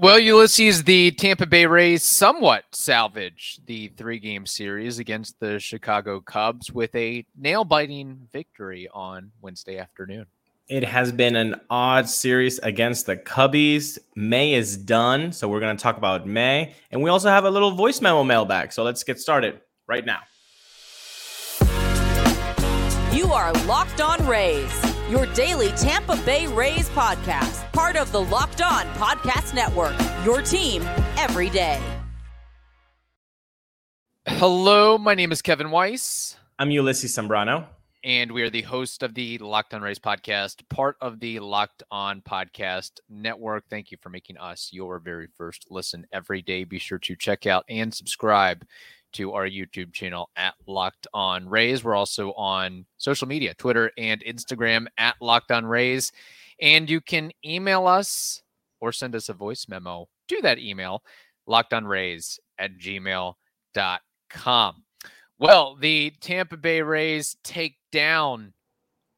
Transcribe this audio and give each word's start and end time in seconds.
Well, 0.00 0.20
Ulises, 0.20 0.84
the 0.84 1.10
Tampa 1.10 1.44
Bay 1.44 1.66
Rays 1.66 2.04
somewhat 2.04 2.62
salvage 2.70 3.58
the 3.66 3.88
three 3.88 4.20
game 4.20 4.46
series 4.46 5.00
against 5.00 5.40
the 5.40 5.58
Chicago 5.58 6.20
Cubs 6.20 6.70
with 6.70 6.94
a 6.94 7.26
nail 7.36 7.64
biting 7.64 8.28
victory 8.32 8.88
on 8.94 9.32
Wednesday 9.42 9.76
afternoon. 9.76 10.26
It 10.68 10.84
has 10.84 11.10
been 11.10 11.34
an 11.34 11.56
odd 11.68 12.08
series 12.08 12.60
against 12.60 13.06
the 13.06 13.16
Cubbies. 13.16 13.98
May 14.14 14.54
is 14.54 14.76
done, 14.76 15.32
so 15.32 15.48
we're 15.48 15.58
going 15.58 15.76
to 15.76 15.82
talk 15.82 15.96
about 15.96 16.28
May. 16.28 16.76
And 16.92 17.02
we 17.02 17.10
also 17.10 17.28
have 17.28 17.44
a 17.44 17.50
little 17.50 17.72
voice 17.72 18.00
memo 18.00 18.22
mailbag. 18.22 18.72
So 18.72 18.84
let's 18.84 19.02
get 19.02 19.18
started 19.18 19.60
right 19.88 20.06
now. 20.06 20.20
You 23.12 23.32
are 23.32 23.52
Locked 23.66 24.00
On 24.00 24.24
Rays, 24.28 24.70
your 25.08 25.26
daily 25.26 25.70
Tampa 25.70 26.16
Bay 26.24 26.46
Rays 26.46 26.88
podcast, 26.90 27.70
part 27.72 27.96
of 27.96 28.12
the 28.12 28.20
Locked 28.20 28.60
On 28.60 28.84
Podcast 28.94 29.54
Network, 29.54 29.94
your 30.24 30.42
team 30.42 30.82
every 31.16 31.48
day. 31.48 31.80
Hello, 34.26 34.98
my 34.98 35.14
name 35.14 35.32
is 35.32 35.40
Kevin 35.40 35.70
Weiss. 35.70 36.36
I'm 36.58 36.68
Ulises 36.68 37.18
Sambrano. 37.18 37.66
And 38.04 38.30
we 38.30 38.42
are 38.42 38.50
the 38.50 38.62
host 38.62 39.02
of 39.02 39.14
the 39.14 39.38
Locked 39.38 39.74
On 39.74 39.82
Rays 39.82 39.98
podcast, 39.98 40.68
part 40.68 40.96
of 41.00 41.18
the 41.18 41.40
Locked 41.40 41.82
On 41.90 42.20
Podcast 42.20 42.92
Network. 43.08 43.64
Thank 43.68 43.90
you 43.90 43.98
for 44.00 44.10
making 44.10 44.36
us 44.36 44.68
your 44.72 44.98
very 44.98 45.26
first 45.36 45.66
listen 45.70 46.06
every 46.12 46.42
day. 46.42 46.64
Be 46.64 46.78
sure 46.78 46.98
to 46.98 47.16
check 47.16 47.46
out 47.46 47.64
and 47.68 47.92
subscribe 47.92 48.64
to 49.14 49.32
our 49.32 49.46
YouTube 49.46 49.92
channel 49.92 50.30
at 50.36 50.54
Locked 50.66 51.06
On 51.14 51.48
Rays. 51.48 51.84
We're 51.84 51.94
also 51.94 52.32
on 52.32 52.86
social 52.96 53.28
media, 53.28 53.54
Twitter 53.54 53.90
and 53.98 54.22
Instagram 54.24 54.86
at 54.98 55.16
Locked 55.20 55.50
On 55.50 55.64
Rays. 55.66 56.12
And 56.60 56.90
you 56.90 57.00
can 57.00 57.30
email 57.44 57.86
us 57.86 58.42
or 58.80 58.92
send 58.92 59.14
us 59.14 59.28
a 59.28 59.34
voice 59.34 59.66
memo 59.68 60.08
to 60.28 60.40
that 60.42 60.58
email, 60.58 61.02
lockedonrays 61.48 62.38
at 62.58 62.78
gmail.com. 62.78 63.34
Well, 65.38 65.76
the 65.76 66.12
Tampa 66.20 66.56
Bay 66.56 66.82
Rays 66.82 67.36
take 67.44 67.76
down 67.92 68.52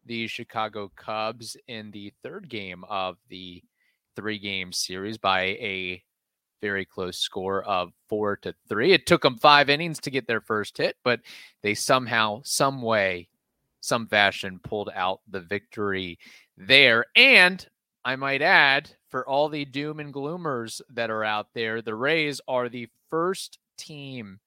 the 0.05 0.27
Chicago 0.27 0.91
Cubs 0.97 1.56
in 1.69 1.91
the 1.91 2.12
third 2.22 2.48
game 2.48 2.84
of 2.89 3.17
the 3.28 3.62
three 4.17 4.39
game 4.39 4.72
series 4.72 5.19
by 5.19 5.41
a 5.43 6.03
very 6.61 6.84
close 6.84 7.19
score 7.19 7.62
of 7.64 7.92
four 8.08 8.36
to 8.39 8.55
three. 8.69 8.92
It 8.92 9.06
took 9.06 9.22
them 9.22 9.39
five 9.39 9.69
innings 9.69 9.98
to 10.00 10.11
get 10.11 10.27
their 10.27 10.41
first 10.41 10.78
hit, 10.78 10.97
but 11.05 11.20
they 11.62 11.75
somehow, 11.75 12.41
some 12.44 12.83
way, 12.83 13.28
some 13.80 14.06
fashion 14.06 14.61
pulled 14.62 14.91
out 14.94 15.20
the 15.28 15.41
victory 15.41 16.19
there. 16.56 17.06
And 17.16 17.66
I 18.05 18.16
might 18.16 18.42
add, 18.42 18.91
for 19.08 19.28
all 19.28 19.48
the 19.48 19.64
doom 19.64 20.00
and 20.00 20.12
gloomers 20.12 20.81
that 20.91 21.11
are 21.11 21.25
out 21.25 21.48
there, 21.55 21.83
the 21.83 21.94
Rays 21.94 22.41
are 22.47 22.69
the 22.69 22.88
first 23.11 23.58
team 23.77 24.38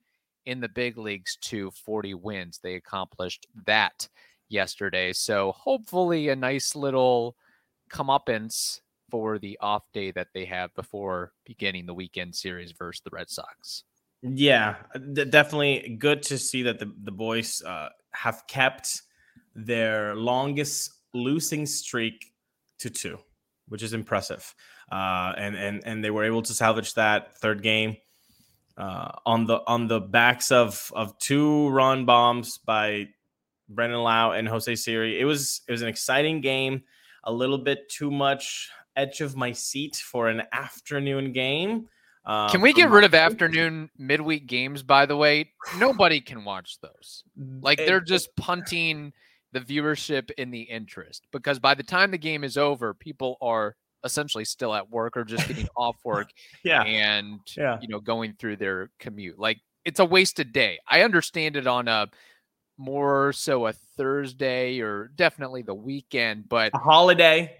in 0.45 0.59
the 0.59 0.69
big 0.69 0.97
leagues 0.97 1.38
to 1.41 1.72
40 1.72 2.16
wins. 2.16 2.59
They 2.61 2.75
accomplished 2.75 3.47
that 3.66 4.08
yesterday. 4.50 5.14
So 5.14 5.52
hopefully 5.53 6.30
a 6.30 6.36
nice 6.36 6.75
little 6.75 7.36
comeuppance 7.91 8.81
for 9.14 9.38
the 9.38 9.56
off 9.61 9.83
day 9.94 10.09
that 10.09 10.30
they 10.33 10.44
have 10.44 10.73
before 10.73 11.33
beginning 11.45 11.86
the 11.86 11.94
weekend 11.94 12.33
series 12.33 12.72
versus 12.72 13.00
the 13.03 13.11
Red 13.14 13.30
Sox. 13.30 13.83
Yeah, 14.23 14.78
d- 15.14 15.25
definitely 15.25 15.97
good 16.00 16.23
to 16.23 16.39
see 16.39 16.64
that 16.64 16.80
the, 16.80 16.92
the 17.03 17.11
boys 17.11 17.61
uh, 17.61 17.89
have 18.09 18.41
kept 18.47 19.03
their 19.53 20.16
longest 20.16 20.94
losing 21.14 21.67
streak 21.67 22.34
to 22.80 22.89
two, 22.89 23.19
which 23.67 23.84
is 23.84 23.94
impressive. 23.94 24.56
Uh, 24.91 25.34
and 25.38 25.56
and 25.56 25.84
and 25.86 26.03
they 26.03 26.09
were 26.09 26.23
able 26.23 26.41
to 26.41 26.53
salvage 26.56 26.95
that 26.95 27.38
third 27.38 27.61
game 27.61 27.97
uh, 28.80 29.11
on 29.28 29.45
the 29.45 29.59
on 29.67 29.88
the 29.88 30.00
backs 30.00 30.52
of 30.52 30.91
of 30.95 31.16
two 31.19 31.69
run 31.69 32.06
bombs 32.06 32.57
by 32.57 33.09
Brandon 33.69 34.00
Lowe 34.00 34.31
and 34.31 34.47
Jose 34.47 34.73
Siri. 34.73 35.19
It 35.19 35.25
was 35.25 35.62
it 35.68 35.72
was 35.72 35.84
an 35.84 35.88
exciting 35.88 36.41
game. 36.41 36.81
A 37.25 37.31
little 37.31 37.59
bit 37.59 37.90
too 37.90 38.09
much 38.09 38.72
edge 38.96 39.22
of 39.22 39.36
my 39.36 39.52
seat 39.52 39.96
for 39.96 40.28
an 40.28 40.44
afternoon 40.52 41.31
game. 41.31 41.88
Uh, 42.26 42.50
can 42.50 42.62
we 42.62 42.72
get 42.72 42.90
rid 42.90 43.04
of 43.04 43.14
afternoon 43.14 43.90
midweek 43.98 44.48
games? 44.48 44.81
By 44.81 45.06
the 45.06 45.18
way, 45.18 45.52
nobody 45.78 46.22
can 46.22 46.46
watch 46.46 46.80
those. 46.81 47.24
Like 47.62 47.80
they're 47.80 48.00
just 48.00 48.34
punting 48.38 49.12
the 49.52 49.59
viewership 49.59 50.32
in 50.38 50.50
the 50.50 50.62
interest 50.62 51.28
because 51.32 51.59
by 51.59 51.74
the 51.76 51.84
time 51.84 52.12
the 52.12 52.18
game 52.18 52.44
is 52.44 52.58
over, 52.58 52.94
people 52.94 53.38
are 53.42 53.76
essentially 54.03 54.46
still 54.46 54.74
at 54.74 54.90
work 54.90 55.16
or 55.18 55.24
just 55.24 55.48
getting 55.48 55.68
off 55.76 55.96
work 56.03 56.30
yeah 56.64 56.84
and 56.84 57.40
yeah. 57.58 57.78
you 57.82 57.88
know 57.88 58.00
going 58.00 58.34
through 58.38 58.56
their 58.56 58.90
commute 59.00 59.40
like 59.40 59.59
it's 59.86 60.00
a 60.00 60.06
wasted 60.06 60.52
day 60.52 60.78
i 60.88 61.02
understand 61.02 61.56
it 61.56 61.68
on 61.68 61.88
a 61.88 62.08
more 62.78 63.32
so 63.34 63.68
a 63.68 63.74
thursday 63.74 64.80
or 64.80 65.09
definitely 65.16 65.62
the 65.62 65.74
weekend 65.74 66.48
but 66.50 66.72
a 66.74 66.78
holiday 66.78 67.56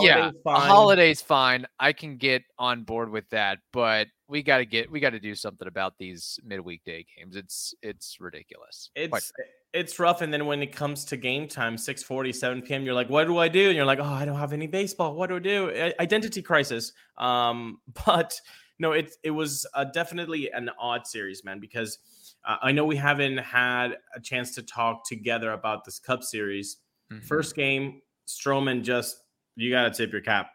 yeah, 0.00 0.30
fine. 0.44 0.68
holiday's 0.68 1.20
fine. 1.20 1.66
I 1.78 1.92
can 1.92 2.16
get 2.16 2.42
on 2.58 2.84
board 2.84 3.10
with 3.10 3.28
that, 3.30 3.58
but 3.72 4.08
we 4.28 4.42
got 4.42 4.58
to 4.58 4.66
get 4.66 4.90
we 4.90 5.00
got 5.00 5.10
to 5.10 5.20
do 5.20 5.34
something 5.34 5.68
about 5.68 5.94
these 5.98 6.38
midweek 6.44 6.84
day 6.84 7.06
games. 7.16 7.36
It's 7.36 7.74
it's 7.82 8.18
ridiculous. 8.20 8.90
It's 8.94 9.32
it's 9.72 9.98
rough. 9.98 10.22
And 10.22 10.32
then 10.32 10.46
when 10.46 10.62
it 10.62 10.72
comes 10.72 11.04
to 11.06 11.16
game 11.16 11.46
time, 11.46 11.76
6 11.76 12.02
40, 12.02 12.32
7 12.32 12.62
p.m., 12.62 12.84
you're 12.84 12.94
like, 12.94 13.10
what 13.10 13.26
do 13.26 13.38
I 13.38 13.48
do? 13.48 13.66
And 13.68 13.76
you're 13.76 13.84
like, 13.84 13.98
oh, 13.98 14.04
I 14.04 14.24
don't 14.24 14.38
have 14.38 14.54
any 14.54 14.66
baseball. 14.66 15.14
What 15.14 15.28
do 15.28 15.36
I 15.36 15.40
do? 15.40 15.92
Identity 16.00 16.40
crisis. 16.40 16.92
Um, 17.18 17.80
but 18.06 18.40
no, 18.78 18.92
it 18.92 19.14
it 19.22 19.30
was 19.30 19.66
uh, 19.74 19.84
definitely 19.84 20.50
an 20.50 20.70
odd 20.78 21.06
series, 21.06 21.44
man, 21.44 21.60
because 21.60 21.98
uh, 22.44 22.56
I 22.62 22.72
know 22.72 22.84
we 22.84 22.96
haven't 22.96 23.38
had 23.38 23.98
a 24.14 24.20
chance 24.20 24.54
to 24.54 24.62
talk 24.62 25.06
together 25.06 25.52
about 25.52 25.84
this 25.84 25.98
Cup 25.98 26.22
series. 26.22 26.78
Mm-hmm. 27.12 27.26
First 27.26 27.54
game, 27.54 28.00
Stroman 28.26 28.82
just 28.82 29.22
you 29.56 29.70
got 29.70 29.84
to 29.84 29.90
tip 29.90 30.12
your 30.12 30.22
cap. 30.22 30.50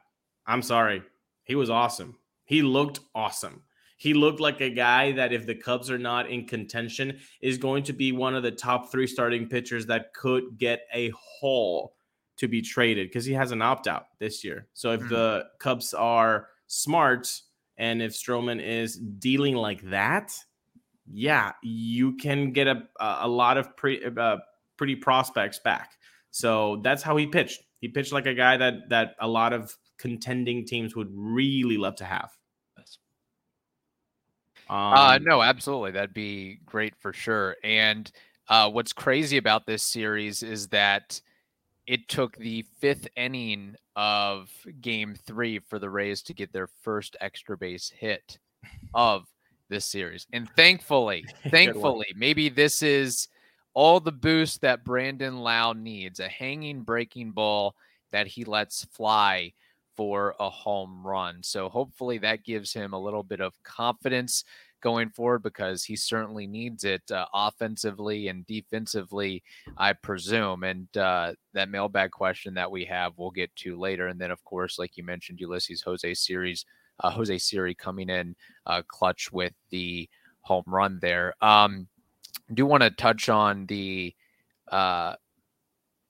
I'm 0.45 0.61
sorry. 0.61 1.03
He 1.43 1.55
was 1.55 1.69
awesome. 1.69 2.17
He 2.45 2.61
looked 2.61 2.99
awesome. 3.13 3.63
He 3.97 4.13
looked 4.13 4.39
like 4.39 4.61
a 4.61 4.69
guy 4.69 5.11
that, 5.11 5.31
if 5.31 5.45
the 5.45 5.53
Cubs 5.53 5.91
are 5.91 5.99
not 5.99 6.29
in 6.29 6.47
contention, 6.47 7.19
is 7.39 7.57
going 7.57 7.83
to 7.83 7.93
be 7.93 8.11
one 8.11 8.35
of 8.35 8.41
the 8.41 8.51
top 8.51 8.91
three 8.91 9.05
starting 9.05 9.47
pitchers 9.47 9.85
that 9.87 10.13
could 10.13 10.57
get 10.57 10.87
a 10.93 11.11
haul 11.15 11.93
to 12.37 12.47
be 12.47 12.61
traded 12.61 13.07
because 13.07 13.25
he 13.25 13.33
has 13.33 13.51
an 13.51 13.61
opt 13.61 13.87
out 13.87 14.07
this 14.19 14.43
year. 14.43 14.67
So 14.73 14.91
if 14.91 15.01
mm-hmm. 15.01 15.09
the 15.09 15.45
Cubs 15.59 15.93
are 15.93 16.47
smart 16.65 17.31
and 17.77 18.01
if 18.01 18.13
Stroman 18.13 18.59
is 18.59 18.97
dealing 18.97 19.55
like 19.55 19.81
that, 19.91 20.33
yeah, 21.05 21.51
you 21.61 22.17
can 22.17 22.51
get 22.51 22.67
a 22.67 22.87
a 22.99 23.27
lot 23.27 23.57
of 23.57 23.75
pre, 23.77 24.03
uh, 24.03 24.37
pretty 24.77 24.95
prospects 24.95 25.59
back. 25.59 25.91
So 26.31 26.81
that's 26.83 27.03
how 27.03 27.17
he 27.17 27.27
pitched. 27.27 27.61
He 27.81 27.89
pitched 27.89 28.13
like 28.13 28.27
a 28.27 28.33
guy 28.33 28.57
that 28.57 28.89
that 28.89 29.15
a 29.19 29.27
lot 29.27 29.53
of 29.53 29.75
contending 29.97 30.65
teams 30.65 30.95
would 30.95 31.09
really 31.11 31.77
love 31.77 31.95
to 31.97 32.05
have. 32.05 32.31
Um, 34.69 34.93
uh, 34.93 35.19
no, 35.21 35.41
absolutely, 35.41 35.91
that'd 35.91 36.13
be 36.13 36.59
great 36.65 36.95
for 36.95 37.11
sure. 37.11 37.57
And 37.61 38.09
uh, 38.47 38.69
what's 38.69 38.93
crazy 38.93 39.35
about 39.35 39.65
this 39.65 39.83
series 39.83 40.43
is 40.43 40.69
that 40.69 41.19
it 41.87 42.07
took 42.07 42.37
the 42.37 42.65
fifth 42.79 43.05
inning 43.17 43.75
of 43.97 44.49
Game 44.79 45.13
Three 45.13 45.59
for 45.59 45.77
the 45.77 45.89
Rays 45.89 46.21
to 46.23 46.33
get 46.33 46.53
their 46.53 46.67
first 46.67 47.17
extra 47.19 47.57
base 47.57 47.89
hit 47.89 48.39
of 48.93 49.25
this 49.67 49.83
series, 49.85 50.25
and 50.31 50.49
thankfully, 50.55 51.25
thankfully, 51.49 52.07
maybe 52.15 52.47
this 52.47 52.81
is 52.81 53.27
all 53.73 53.99
the 53.99 54.11
boost 54.11 54.61
that 54.61 54.83
Brandon 54.83 55.39
Lowe 55.39 55.73
needs, 55.73 56.19
a 56.19 56.27
hanging 56.27 56.81
breaking 56.81 57.31
ball 57.31 57.75
that 58.11 58.27
he 58.27 58.43
lets 58.43 58.85
fly 58.85 59.53
for 59.95 60.35
a 60.39 60.49
home 60.49 61.05
run. 61.05 61.43
So 61.43 61.69
hopefully 61.69 62.17
that 62.19 62.43
gives 62.43 62.73
him 62.73 62.93
a 62.93 62.99
little 62.99 63.23
bit 63.23 63.41
of 63.41 63.53
confidence 63.63 64.43
going 64.81 65.09
forward 65.09 65.43
because 65.43 65.83
he 65.83 65.95
certainly 65.95 66.47
needs 66.47 66.83
it 66.83 67.03
uh, 67.11 67.25
offensively 67.33 68.27
and 68.27 68.45
defensively, 68.47 69.43
I 69.77 69.93
presume. 69.93 70.63
And 70.63 70.97
uh, 70.97 71.33
that 71.53 71.69
mailbag 71.69 72.11
question 72.11 72.53
that 72.55 72.71
we 72.71 72.83
have, 72.85 73.13
we'll 73.15 73.31
get 73.31 73.55
to 73.57 73.79
later. 73.79 74.07
And 74.07 74.19
then, 74.19 74.31
of 74.31 74.43
course, 74.43 74.79
like 74.79 74.97
you 74.97 75.03
mentioned, 75.03 75.39
Ulises 75.39 75.83
Jose 75.83 76.13
Siri, 76.15 76.55
uh, 76.99 77.11
Jose 77.11 77.37
Siri 77.37 77.75
coming 77.75 78.09
in 78.09 78.35
uh, 78.65 78.81
clutch 78.87 79.31
with 79.31 79.53
the 79.69 80.09
home 80.41 80.63
run 80.65 80.97
there. 81.01 81.35
Um, 81.41 81.87
do 82.53 82.65
want 82.65 82.83
to 82.83 82.91
touch 82.91 83.29
on 83.29 83.65
the 83.65 84.13
uh, 84.71 85.15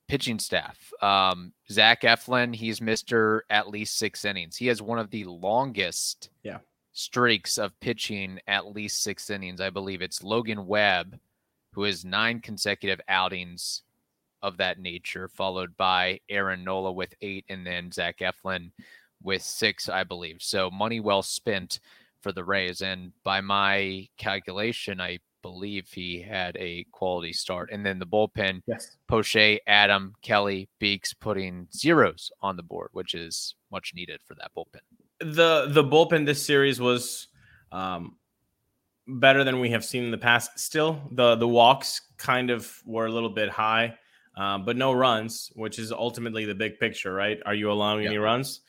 pitching 0.08 0.38
staff. 0.38 0.92
Um, 1.00 1.52
Zach 1.70 2.02
Eflin, 2.02 2.54
he's 2.54 2.80
Mister 2.80 3.44
at 3.50 3.68
least 3.68 3.98
six 3.98 4.24
innings. 4.24 4.56
He 4.56 4.66
has 4.66 4.82
one 4.82 4.98
of 4.98 5.10
the 5.10 5.24
longest 5.24 6.30
yeah. 6.42 6.58
streaks 6.92 7.58
of 7.58 7.78
pitching 7.80 8.38
at 8.46 8.66
least 8.66 9.02
six 9.02 9.30
innings. 9.30 9.60
I 9.60 9.70
believe 9.70 10.02
it's 10.02 10.22
Logan 10.22 10.66
Webb, 10.66 11.18
who 11.72 11.84
has 11.84 12.04
nine 12.04 12.40
consecutive 12.40 13.00
outings 13.08 13.82
of 14.42 14.56
that 14.56 14.78
nature, 14.78 15.28
followed 15.28 15.76
by 15.76 16.20
Aaron 16.28 16.64
Nola 16.64 16.92
with 16.92 17.14
eight, 17.22 17.44
and 17.48 17.66
then 17.66 17.92
Zach 17.92 18.18
Eflin 18.18 18.70
with 19.22 19.40
six, 19.40 19.88
I 19.88 20.02
believe. 20.04 20.38
So 20.40 20.70
money 20.70 20.98
well 20.98 21.22
spent 21.22 21.78
for 22.20 22.32
the 22.32 22.44
Rays. 22.44 22.82
And 22.82 23.12
by 23.24 23.40
my 23.40 24.08
calculation, 24.18 25.00
I 25.00 25.20
believe 25.42 25.88
he 25.88 26.22
had 26.22 26.56
a 26.56 26.84
quality 26.92 27.32
start. 27.32 27.70
And 27.72 27.84
then 27.84 27.98
the 27.98 28.06
bullpen, 28.06 28.62
yes. 28.66 28.96
Poche, 29.08 29.58
Adam, 29.66 30.14
Kelly, 30.22 30.68
Beeks 30.78 31.12
putting 31.12 31.68
zeros 31.74 32.30
on 32.40 32.56
the 32.56 32.62
board, 32.62 32.88
which 32.92 33.14
is 33.14 33.54
much 33.70 33.92
needed 33.94 34.20
for 34.24 34.34
that 34.36 34.52
bullpen. 34.56 34.80
The 35.20 35.66
the 35.68 35.84
bullpen 35.84 36.26
this 36.26 36.44
series 36.44 36.80
was 36.80 37.28
um, 37.70 38.16
better 39.06 39.44
than 39.44 39.60
we 39.60 39.70
have 39.70 39.84
seen 39.84 40.04
in 40.04 40.10
the 40.10 40.18
past. 40.18 40.58
Still, 40.58 41.00
the 41.12 41.36
the 41.36 41.48
walks 41.48 42.00
kind 42.16 42.50
of 42.50 42.72
were 42.84 43.06
a 43.06 43.12
little 43.12 43.30
bit 43.30 43.48
high, 43.48 43.94
um, 44.36 44.64
but 44.64 44.76
no 44.76 44.92
runs, 44.92 45.52
which 45.54 45.78
is 45.78 45.92
ultimately 45.92 46.44
the 46.44 46.54
big 46.54 46.78
picture, 46.78 47.12
right? 47.12 47.38
Are 47.46 47.54
you 47.54 47.70
allowing 47.70 48.06
any 48.06 48.18
runs? 48.18 48.60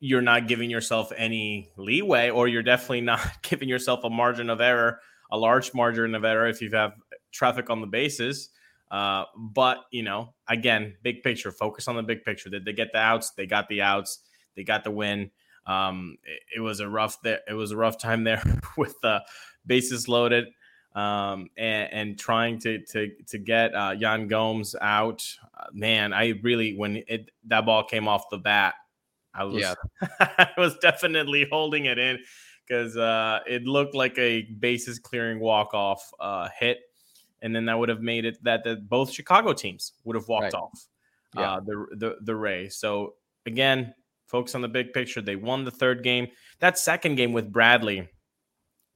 You're 0.00 0.22
not 0.22 0.48
giving 0.48 0.68
yourself 0.68 1.12
any 1.16 1.70
leeway, 1.76 2.30
or 2.30 2.48
you're 2.48 2.62
definitely 2.62 3.02
not 3.02 3.20
giving 3.42 3.68
yourself 3.68 4.04
a 4.04 4.10
margin 4.10 4.50
of 4.50 4.60
error 4.60 4.98
a 5.32 5.36
large 5.36 5.74
margin 5.74 6.14
of 6.14 6.24
error 6.24 6.46
if 6.46 6.62
you 6.62 6.70
have 6.70 6.92
traffic 7.32 7.70
on 7.70 7.80
the 7.80 7.86
bases. 7.86 8.50
Uh, 8.90 9.24
but 9.36 9.78
you 9.90 10.02
know, 10.02 10.34
again, 10.48 10.94
big 11.02 11.22
picture, 11.22 11.50
focus 11.50 11.88
on 11.88 11.96
the 11.96 12.02
big 12.02 12.22
picture. 12.22 12.50
Did 12.50 12.66
they 12.66 12.74
get 12.74 12.92
the 12.92 12.98
outs? 12.98 13.30
They 13.30 13.46
got 13.46 13.68
the 13.68 13.80
outs. 13.80 14.18
They 14.54 14.62
got 14.62 14.84
the 14.84 14.90
win. 14.90 15.30
Um, 15.66 16.18
it, 16.24 16.58
it, 16.58 16.60
was 16.60 16.80
a 16.80 16.88
rough 16.88 17.20
there. 17.22 17.40
It 17.48 17.54
was 17.54 17.70
a 17.70 17.76
rough 17.76 17.98
time 17.98 18.24
there 18.24 18.42
with 18.76 18.94
the 19.00 19.22
bases 19.64 20.08
loaded 20.08 20.48
um, 20.94 21.48
and, 21.56 21.88
and, 21.92 22.18
trying 22.18 22.58
to 22.60 22.84
to 22.86 23.10
to 23.28 23.38
get 23.38 23.74
uh, 23.74 23.94
Yan 23.98 24.28
Gomes 24.28 24.76
out. 24.78 25.24
Uh, 25.56 25.66
man, 25.72 26.12
I 26.12 26.34
really 26.42 26.76
when 26.76 27.02
it 27.08 27.30
that 27.46 27.64
ball 27.64 27.84
came 27.84 28.08
off 28.08 28.28
the 28.30 28.38
bat, 28.38 28.74
I 29.32 29.44
was 29.44 29.62
yeah. 29.62 29.74
I 30.20 30.50
was 30.58 30.76
definitely 30.78 31.46
holding 31.50 31.86
it 31.86 31.98
in 31.98 32.18
because 32.66 32.96
uh, 32.96 33.40
it 33.46 33.64
looked 33.64 33.94
like 33.94 34.18
a 34.18 34.42
bases 34.42 34.98
clearing 34.98 35.40
walk 35.40 35.74
off 35.74 36.10
uh, 36.20 36.48
hit, 36.58 36.80
and 37.40 37.54
then 37.54 37.66
that 37.66 37.78
would 37.78 37.88
have 37.88 38.00
made 38.00 38.24
it 38.24 38.42
that 38.44 38.64
the, 38.64 38.76
both 38.76 39.10
Chicago 39.10 39.52
teams 39.52 39.92
would 40.04 40.16
have 40.16 40.28
walked 40.28 40.44
right. 40.44 40.54
off 40.54 40.86
yeah. 41.36 41.52
uh, 41.52 41.60
the 41.60 41.86
the 41.96 42.16
the 42.22 42.36
Ray. 42.36 42.68
So 42.68 43.14
again, 43.46 43.94
focus 44.26 44.54
on 44.54 44.62
the 44.62 44.68
big 44.68 44.92
picture. 44.92 45.20
They 45.20 45.36
won 45.36 45.64
the 45.64 45.70
third 45.70 46.02
game. 46.02 46.28
That 46.60 46.78
second 46.78 47.16
game 47.16 47.32
with 47.32 47.52
Bradley, 47.52 48.08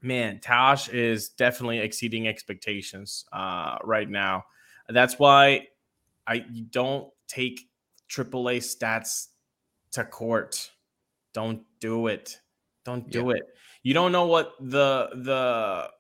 man, 0.03 0.41
Taj 0.41 0.89
is 0.89 1.31
definitely 1.31 1.79
exceeding 1.79 2.29
expectations 2.29 3.25
uh, 3.33 3.79
right 3.85 4.09
now. 4.09 4.45
That's 4.89 5.19
why 5.19 5.67
I 6.27 6.39
don't 6.71 7.09
take 7.29 7.69
AAA 8.09 8.59
stats 8.59 9.29
to 9.93 10.05
court. 10.05 10.71
Don't 11.33 11.63
do 11.81 12.07
it. 12.07 12.41
Don't 12.87 13.11
do 13.11 13.27
yeah. 13.29 13.37
it. 13.37 13.43
You 13.83 13.95
don't 13.95 14.13
know 14.13 14.27
what 14.27 14.53
the 14.61 15.09
the 15.13 15.91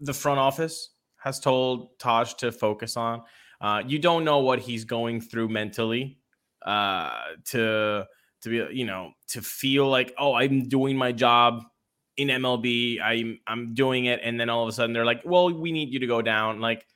the 0.00 0.14
front 0.14 0.40
office 0.40 0.90
has 1.18 1.38
told 1.38 1.98
Taj 1.98 2.34
to 2.34 2.50
focus 2.50 2.96
on. 2.96 3.22
Uh, 3.60 3.82
you 3.86 3.98
don't 3.98 4.24
know 4.24 4.38
what 4.38 4.58
he's 4.58 4.84
going 4.84 5.20
through 5.20 5.48
mentally 5.48 6.18
uh, 6.64 7.10
to 7.44 8.06
to 8.42 8.48
be 8.48 8.76
you 8.76 8.86
know 8.86 9.12
to 9.28 9.42
feel 9.42 9.88
like 9.88 10.14
oh 10.18 10.34
I'm 10.34 10.68
doing 10.68 10.96
my 10.96 11.12
job 11.12 11.62
in 12.16 12.28
MLB 12.28 13.00
I'm 13.02 13.38
I'm 13.46 13.74
doing 13.74 14.06
it 14.06 14.20
and 14.22 14.40
then 14.40 14.48
all 14.48 14.62
of 14.62 14.68
a 14.68 14.72
sudden 14.72 14.94
they're 14.94 15.04
like 15.04 15.22
well 15.24 15.52
we 15.52 15.72
need 15.72 15.90
you 15.90 16.00
to 16.00 16.06
go 16.06 16.22
down 16.22 16.60
like 16.60 16.86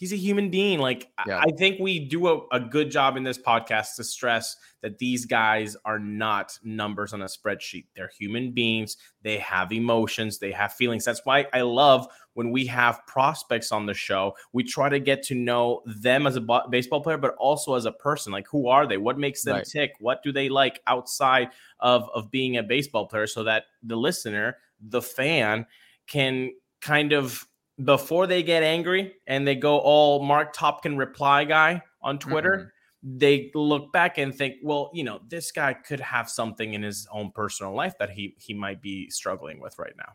he's 0.00 0.14
a 0.14 0.16
human 0.16 0.48
being. 0.48 0.78
Like 0.78 1.12
yeah. 1.26 1.38
I 1.38 1.50
think 1.58 1.78
we 1.78 1.98
do 2.06 2.26
a, 2.26 2.40
a, 2.52 2.58
good 2.58 2.90
job 2.90 3.18
in 3.18 3.22
this 3.22 3.36
podcast 3.36 3.96
to 3.96 4.04
stress 4.04 4.56
that 4.80 4.96
these 4.96 5.26
guys 5.26 5.76
are 5.84 5.98
not 5.98 6.58
numbers 6.64 7.12
on 7.12 7.20
a 7.20 7.26
spreadsheet. 7.26 7.84
They're 7.94 8.10
human 8.18 8.52
beings. 8.52 8.96
They 9.22 9.36
have 9.38 9.72
emotions. 9.72 10.38
They 10.38 10.52
have 10.52 10.72
feelings. 10.72 11.04
That's 11.04 11.20
why 11.24 11.46
I 11.52 11.60
love 11.60 12.08
when 12.32 12.50
we 12.50 12.64
have 12.66 13.06
prospects 13.06 13.72
on 13.72 13.84
the 13.84 13.92
show. 13.92 14.34
We 14.54 14.64
try 14.64 14.88
to 14.88 14.98
get 14.98 15.22
to 15.24 15.34
know 15.34 15.82
them 15.84 16.26
as 16.26 16.36
a 16.36 16.62
baseball 16.70 17.02
player, 17.02 17.18
but 17.18 17.34
also 17.36 17.74
as 17.74 17.84
a 17.84 17.92
person. 17.92 18.32
Like 18.32 18.48
who 18.48 18.68
are 18.68 18.86
they? 18.86 18.96
What 18.96 19.18
makes 19.18 19.42
them 19.42 19.56
right. 19.56 19.66
tick? 19.66 19.92
What 20.00 20.22
do 20.22 20.32
they 20.32 20.48
like 20.48 20.80
outside 20.86 21.50
of 21.78 22.08
of 22.14 22.30
being 22.30 22.56
a 22.56 22.62
baseball 22.62 23.06
player? 23.06 23.26
So 23.26 23.44
that 23.44 23.64
the 23.82 23.96
listener, 23.96 24.56
the 24.80 25.02
fan, 25.02 25.66
can 26.06 26.52
kind 26.80 27.12
of 27.12 27.46
before 27.84 28.26
they 28.26 28.42
get 28.42 28.62
angry 28.62 29.14
and 29.26 29.46
they 29.46 29.54
go 29.54 29.78
all 29.78 30.22
Marc 30.22 30.54
Topkin 30.54 30.98
reply 30.98 31.44
guy 31.44 31.82
on 32.02 32.18
Twitter, 32.18 32.72
mm-hmm. 33.04 33.18
they 33.18 33.50
look 33.54 33.92
back 33.92 34.18
and 34.18 34.34
think, 34.34 34.56
well, 34.62 34.90
you 34.92 35.04
know, 35.04 35.20
this 35.28 35.52
guy 35.52 35.72
could 35.74 36.00
have 36.00 36.28
something 36.28 36.74
in 36.74 36.82
his 36.82 37.06
own 37.12 37.30
personal 37.32 37.74
life 37.74 37.94
that 37.98 38.10
he 38.10 38.34
he 38.38 38.54
might 38.54 38.82
be 38.82 39.08
struggling 39.10 39.60
with 39.60 39.78
right 39.78 39.94
now. 39.96 40.12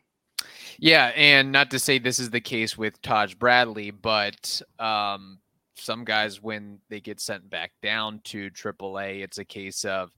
Yeah, 0.78 1.12
and 1.16 1.52
not 1.52 1.72
to 1.72 1.80
say 1.80 2.00
this 2.00 2.20
is 2.20 2.30
the 2.30 2.42
case 2.42 2.78
with 2.78 3.02
Taj 3.02 3.34
Bradley, 3.34 3.92
but 3.92 4.62
um, 4.78 5.40
some 5.76 6.04
guys 6.04 6.42
when 6.42 6.80
they 6.90 7.00
get 7.00 7.20
sent 7.20 7.50
back 7.50 7.72
down 7.82 8.22
to 8.26 8.50
AAA, 8.52 9.24
it's 9.24 9.38
a 9.38 9.46
case 9.46 9.86
of 9.86 10.12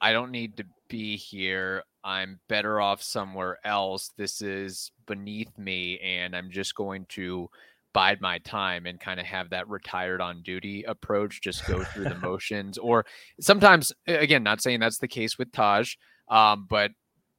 I 0.00 0.12
don't 0.12 0.30
need 0.30 0.56
to 0.58 0.64
be 0.88 1.16
here. 1.16 1.82
I'm 2.06 2.38
better 2.48 2.80
off 2.80 3.02
somewhere 3.02 3.58
else. 3.64 4.12
This 4.16 4.40
is 4.40 4.92
beneath 5.08 5.58
me, 5.58 5.98
and 5.98 6.36
I'm 6.36 6.52
just 6.52 6.76
going 6.76 7.04
to 7.10 7.48
bide 7.92 8.20
my 8.20 8.38
time 8.38 8.86
and 8.86 9.00
kind 9.00 9.18
of 9.18 9.26
have 9.26 9.50
that 9.50 9.68
retired 9.68 10.20
on 10.20 10.42
duty 10.42 10.84
approach, 10.84 11.40
just 11.42 11.66
go 11.66 11.82
through 11.82 12.04
the 12.04 12.14
motions. 12.22 12.78
Or 12.78 13.04
sometimes, 13.40 13.92
again, 14.06 14.44
not 14.44 14.62
saying 14.62 14.78
that's 14.78 14.98
the 14.98 15.08
case 15.08 15.36
with 15.36 15.50
Taj, 15.50 15.96
um, 16.28 16.68
but 16.70 16.92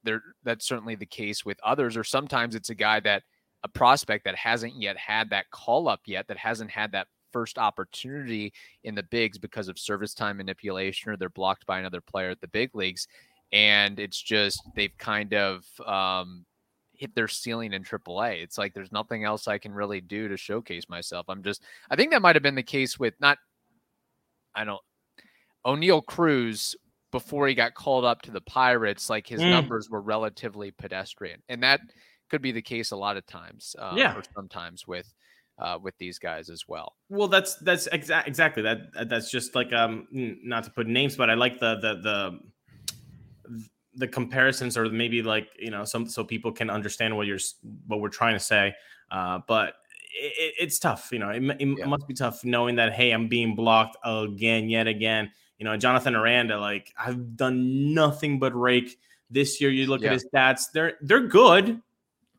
there 0.03 0.21
that's 0.43 0.67
certainly 0.67 0.95
the 0.95 1.05
case 1.05 1.45
with 1.45 1.57
others. 1.63 1.95
Or 1.95 2.03
sometimes 2.03 2.53
it's 2.53 2.69
a 2.69 2.75
guy 2.75 2.99
that 2.99 3.23
a 3.63 3.69
prospect 3.69 4.25
that 4.25 4.35
hasn't 4.35 4.75
yet 4.75 4.97
had 4.97 5.29
that 5.29 5.49
call 5.49 5.87
up 5.87 6.01
yet, 6.05 6.27
that 6.27 6.37
hasn't 6.37 6.71
had 6.71 6.91
that 6.91 7.07
first 7.31 7.57
opportunity 7.57 8.51
in 8.83 8.95
the 8.95 9.03
bigs 9.03 9.37
because 9.37 9.67
of 9.67 9.79
service 9.79 10.13
time 10.13 10.37
manipulation 10.37 11.11
or 11.11 11.17
they're 11.17 11.29
blocked 11.29 11.65
by 11.65 11.79
another 11.79 12.01
player 12.01 12.31
at 12.31 12.41
the 12.41 12.47
big 12.47 12.75
leagues 12.75 13.07
and 13.51 13.99
it's 13.99 14.21
just 14.21 14.61
they've 14.75 14.97
kind 14.97 15.33
of 15.33 15.65
um, 15.85 16.45
hit 16.93 17.15
their 17.15 17.27
ceiling 17.27 17.73
in 17.73 17.83
AAA. 17.83 18.43
It's 18.43 18.57
like 18.57 18.73
there's 18.73 18.91
nothing 18.91 19.23
else 19.23 19.47
I 19.47 19.57
can 19.57 19.73
really 19.73 20.01
do 20.01 20.27
to 20.27 20.37
showcase 20.37 20.89
myself. 20.89 21.25
I'm 21.29 21.43
just 21.43 21.63
I 21.89 21.95
think 21.95 22.11
that 22.11 22.21
might 22.21 22.35
have 22.35 22.43
been 22.43 22.55
the 22.55 22.63
case 22.63 22.99
with 22.99 23.13
not 23.19 23.37
I 24.55 24.65
don't 24.65 24.81
Oneil 25.65 26.05
Cruz 26.05 26.75
before 27.11 27.47
he 27.47 27.55
got 27.55 27.73
called 27.73 28.05
up 28.05 28.21
to 28.23 28.31
the 28.31 28.41
Pirates. 28.41 29.09
Like 29.09 29.27
his 29.27 29.41
mm. 29.41 29.49
numbers 29.49 29.89
were 29.89 30.01
relatively 30.01 30.71
pedestrian, 30.71 31.41
and 31.49 31.63
that 31.63 31.81
could 32.29 32.41
be 32.41 32.51
the 32.51 32.61
case 32.61 32.91
a 32.91 32.97
lot 32.97 33.17
of 33.17 33.25
times. 33.25 33.75
Um, 33.79 33.97
yeah, 33.97 34.15
or 34.15 34.23
sometimes 34.35 34.87
with 34.87 35.13
uh, 35.59 35.77
with 35.81 35.97
these 35.97 36.19
guys 36.19 36.49
as 36.49 36.65
well. 36.67 36.95
Well, 37.09 37.27
that's 37.27 37.55
that's 37.55 37.87
exa- 37.89 38.27
exactly 38.27 38.63
that. 38.63 39.07
That's 39.07 39.31
just 39.31 39.55
like 39.55 39.73
um, 39.73 40.07
not 40.11 40.63
to 40.65 40.71
put 40.71 40.87
names, 40.87 41.15
but 41.15 41.29
I 41.29 41.33
like 41.33 41.59
the 41.59 41.75
the 41.75 41.95
the 42.01 42.39
the 43.95 44.07
comparisons 44.07 44.77
or 44.77 44.85
maybe 44.89 45.23
like 45.23 45.49
you 45.59 45.71
know 45.71 45.83
some 45.83 46.07
so 46.07 46.23
people 46.23 46.51
can 46.51 46.69
understand 46.69 47.15
what 47.15 47.25
you're 47.25 47.39
what 47.87 47.99
we're 47.99 48.09
trying 48.09 48.33
to 48.33 48.39
say 48.39 48.73
uh, 49.11 49.39
but 49.47 49.75
it, 50.13 50.53
it's 50.59 50.79
tough 50.79 51.09
you 51.11 51.19
know 51.19 51.29
it, 51.29 51.43
it 51.59 51.77
yeah. 51.79 51.85
must 51.85 52.07
be 52.07 52.13
tough 52.13 52.43
knowing 52.45 52.75
that 52.75 52.93
hey 52.93 53.11
i'm 53.11 53.27
being 53.27 53.55
blocked 53.55 53.97
again 54.03 54.69
yet 54.69 54.87
again. 54.87 55.31
You 55.57 55.65
know 55.65 55.75
jonathan 55.75 56.15
aranda 56.15 56.59
like 56.59 56.93
i've 56.99 57.35
done 57.35 57.93
nothing 57.93 58.37
but 58.37 58.53
rake 58.53 58.99
this 59.29 59.59
year. 59.59 59.69
You 59.69 59.87
look 59.87 60.01
yeah. 60.01 60.07
at 60.07 60.13
his 60.13 60.27
stats 60.33 60.71
they're 60.71 60.93
they're 61.01 61.27
good. 61.27 61.81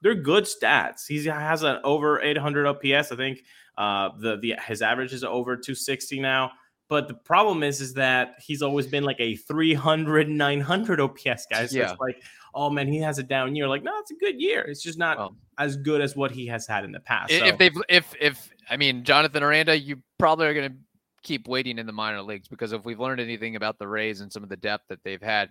They're 0.00 0.14
good 0.14 0.44
stats. 0.44 1.06
He 1.08 1.24
has 1.24 1.64
an 1.64 1.78
over 1.84 2.20
800 2.20 2.66
ops 2.66 3.12
i 3.12 3.16
think. 3.16 3.42
Uh 3.76 4.10
the 4.18 4.36
the 4.38 4.56
his 4.66 4.82
average 4.82 5.12
is 5.12 5.24
over 5.24 5.56
260 5.56 6.20
now 6.20 6.52
but 6.88 7.06
the 7.06 7.14
problem 7.14 7.62
is, 7.62 7.80
is 7.80 7.94
that 7.94 8.36
he's 8.40 8.62
always 8.62 8.86
been 8.86 9.04
like 9.04 9.20
a 9.20 9.36
300, 9.36 10.28
900 10.28 11.00
OPS 11.00 11.46
guy. 11.50 11.66
So 11.66 11.78
yeah. 11.78 11.90
it's 11.90 12.00
like, 12.00 12.22
oh 12.54 12.70
man, 12.70 12.88
he 12.88 12.98
has 12.98 13.18
a 13.18 13.22
down 13.22 13.54
year. 13.54 13.68
Like, 13.68 13.82
no, 13.82 13.92
it's 13.98 14.10
a 14.10 14.14
good 14.16 14.40
year. 14.40 14.62
It's 14.62 14.82
just 14.82 14.98
not 14.98 15.18
well, 15.18 15.36
as 15.58 15.76
good 15.76 16.00
as 16.00 16.16
what 16.16 16.30
he 16.30 16.46
has 16.46 16.66
had 16.66 16.84
in 16.84 16.92
the 16.92 17.00
past. 17.00 17.30
If 17.30 17.46
so. 17.46 17.56
they've, 17.56 17.76
if, 17.88 18.14
if, 18.20 18.50
I 18.70 18.76
mean, 18.76 19.04
Jonathan 19.04 19.42
Aranda, 19.42 19.78
you 19.78 20.02
probably 20.18 20.46
are 20.46 20.54
going 20.54 20.72
to 20.72 20.78
keep 21.22 21.46
waiting 21.46 21.78
in 21.78 21.86
the 21.86 21.92
minor 21.92 22.22
leagues 22.22 22.48
because 22.48 22.72
if 22.72 22.84
we've 22.84 23.00
learned 23.00 23.20
anything 23.20 23.56
about 23.56 23.78
the 23.78 23.86
Rays 23.86 24.22
and 24.22 24.32
some 24.32 24.42
of 24.42 24.48
the 24.48 24.56
depth 24.56 24.84
that 24.88 25.04
they've 25.04 25.22
had, 25.22 25.50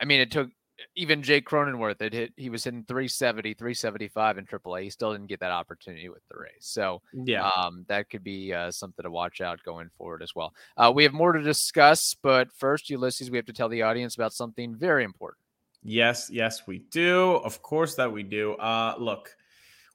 I 0.00 0.06
mean, 0.06 0.20
it 0.20 0.30
took 0.30 0.50
even 0.96 1.22
Jake 1.22 1.46
Cronenworth, 1.46 2.00
it 2.00 2.12
hit, 2.12 2.32
he 2.36 2.50
was 2.50 2.64
hitting 2.64 2.84
370, 2.84 3.54
375 3.54 4.38
in 4.38 4.46
AAA. 4.46 4.82
He 4.82 4.90
still 4.90 5.12
didn't 5.12 5.28
get 5.28 5.40
that 5.40 5.50
opportunity 5.50 6.08
with 6.08 6.22
the 6.28 6.36
Rays. 6.36 6.52
So, 6.60 7.00
yeah, 7.12 7.48
um, 7.56 7.84
that 7.88 8.10
could 8.10 8.24
be 8.24 8.52
uh, 8.52 8.70
something 8.70 9.02
to 9.02 9.10
watch 9.10 9.40
out 9.40 9.62
going 9.64 9.88
forward 9.96 10.22
as 10.22 10.34
well. 10.34 10.52
Uh, 10.76 10.92
we 10.94 11.04
have 11.04 11.12
more 11.12 11.32
to 11.32 11.42
discuss, 11.42 12.14
but 12.22 12.52
first, 12.52 12.90
Ulises, 12.90 13.30
we 13.30 13.38
have 13.38 13.46
to 13.46 13.52
tell 13.52 13.68
the 13.68 13.82
audience 13.82 14.14
about 14.14 14.32
something 14.32 14.74
very 14.74 15.04
important. 15.04 15.44
Yes, 15.82 16.30
yes, 16.32 16.66
we 16.66 16.78
do. 16.90 17.36
Of 17.44 17.62
course, 17.62 17.94
that 17.96 18.10
we 18.10 18.22
do. 18.22 18.54
Uh, 18.54 18.94
look, 18.98 19.34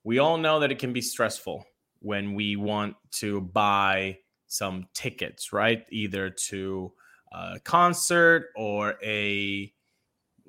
we 0.04 0.20
all 0.20 0.38
know 0.38 0.60
that 0.60 0.72
it 0.72 0.80
can 0.80 0.94
be 0.94 1.02
stressful 1.02 1.66
when 2.00 2.34
we 2.36 2.56
want 2.56 2.96
to 3.12 3.42
buy 3.42 4.20
some 4.48 4.88
tickets, 4.94 5.52
right? 5.52 5.86
Either 5.90 6.30
to 6.30 6.92
a 7.32 7.60
concert 7.60 8.50
or 8.56 8.96
a 9.04 9.74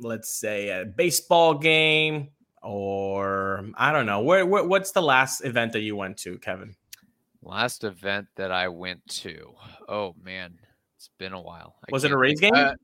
let's 0.01 0.31
say 0.31 0.69
a 0.69 0.85
baseball 0.85 1.55
game 1.55 2.29
or 2.63 3.65
I 3.77 3.93
don't 3.93 4.07
know. 4.07 4.21
Where, 4.21 4.45
where 4.47 4.65
what's 4.65 4.93
the 4.93 5.03
last 5.03 5.45
event 5.45 5.73
that 5.73 5.81
you 5.81 5.97
went 5.97 6.17
to, 6.19 6.39
Kevin? 6.39 6.75
Last 7.43 7.85
event 7.85 8.27
that 8.37 8.53
I 8.53 8.69
went 8.69 9.07
to. 9.09 9.55
Oh 9.89 10.15
man, 10.23 10.59
it's 10.97 11.11
been 11.19 11.33
a 11.33 11.41
while. 11.41 11.77
I 11.83 11.93
was 11.93 12.05
it 12.05 12.13
a 12.13 12.17
Rays 12.17 12.41
game? 12.41 12.55
Uh, 12.55 12.75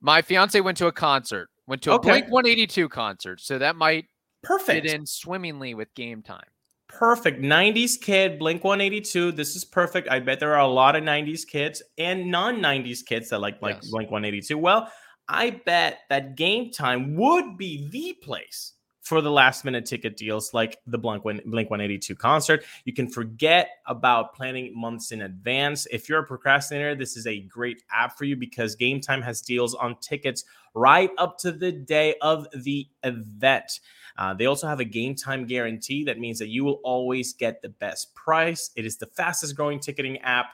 my 0.00 0.22
fiance 0.22 0.58
went 0.60 0.78
to 0.78 0.86
a 0.86 0.92
concert. 0.92 1.50
Went 1.66 1.82
to 1.82 1.92
a 1.92 1.94
okay. 1.94 2.10
Blink 2.10 2.24
182 2.30 2.88
concert, 2.88 3.40
so 3.40 3.58
that 3.58 3.76
might 3.76 4.06
perfect 4.42 4.86
fit 4.86 4.94
in 4.94 5.06
swimmingly 5.06 5.74
with 5.74 5.94
game 5.94 6.22
time. 6.22 6.46
Perfect. 6.88 7.40
90s 7.40 8.00
kid, 8.00 8.38
Blink 8.38 8.64
182. 8.64 9.30
This 9.32 9.54
is 9.54 9.64
perfect. 9.64 10.08
I 10.08 10.18
bet 10.18 10.40
there 10.40 10.54
are 10.54 10.60
a 10.60 10.66
lot 10.66 10.96
of 10.96 11.04
90s 11.04 11.46
kids 11.46 11.82
and 11.98 12.28
non-90s 12.28 13.04
kids 13.04 13.28
that 13.28 13.38
like 13.38 13.62
like 13.62 13.76
yes. 13.76 13.90
Blink 13.90 14.10
182. 14.10 14.58
Well, 14.58 14.90
I 15.30 15.50
bet 15.64 16.00
that 16.08 16.34
game 16.34 16.72
time 16.72 17.14
would 17.14 17.56
be 17.56 17.88
the 17.88 18.14
place 18.14 18.72
for 19.00 19.20
the 19.20 19.30
last 19.30 19.64
minute 19.64 19.86
ticket 19.86 20.16
deals 20.16 20.52
like 20.52 20.78
the 20.88 20.98
Blink, 20.98 21.22
Blink 21.22 21.70
182 21.70 22.16
concert. 22.16 22.64
You 22.84 22.92
can 22.92 23.08
forget 23.08 23.70
about 23.86 24.34
planning 24.34 24.72
months 24.78 25.12
in 25.12 25.22
advance. 25.22 25.86
If 25.92 26.08
you're 26.08 26.18
a 26.18 26.26
procrastinator, 26.26 26.96
this 26.96 27.16
is 27.16 27.28
a 27.28 27.40
great 27.42 27.82
app 27.92 28.18
for 28.18 28.24
you 28.24 28.34
because 28.34 28.74
Game 28.74 29.00
Time 29.00 29.22
has 29.22 29.40
deals 29.40 29.74
on 29.74 29.96
tickets 30.00 30.44
right 30.74 31.10
up 31.16 31.38
to 31.38 31.52
the 31.52 31.70
day 31.70 32.16
of 32.22 32.48
the 32.52 32.88
event. 33.04 33.80
Uh, 34.18 34.34
they 34.34 34.46
also 34.46 34.66
have 34.66 34.80
a 34.80 34.84
game 34.84 35.14
time 35.14 35.46
guarantee. 35.46 36.04
That 36.04 36.18
means 36.18 36.38
that 36.40 36.48
you 36.48 36.64
will 36.64 36.80
always 36.84 37.32
get 37.32 37.62
the 37.62 37.68
best 37.68 38.14
price. 38.14 38.70
It 38.76 38.84
is 38.84 38.96
the 38.96 39.06
fastest 39.06 39.56
growing 39.56 39.78
ticketing 39.78 40.18
app 40.18 40.46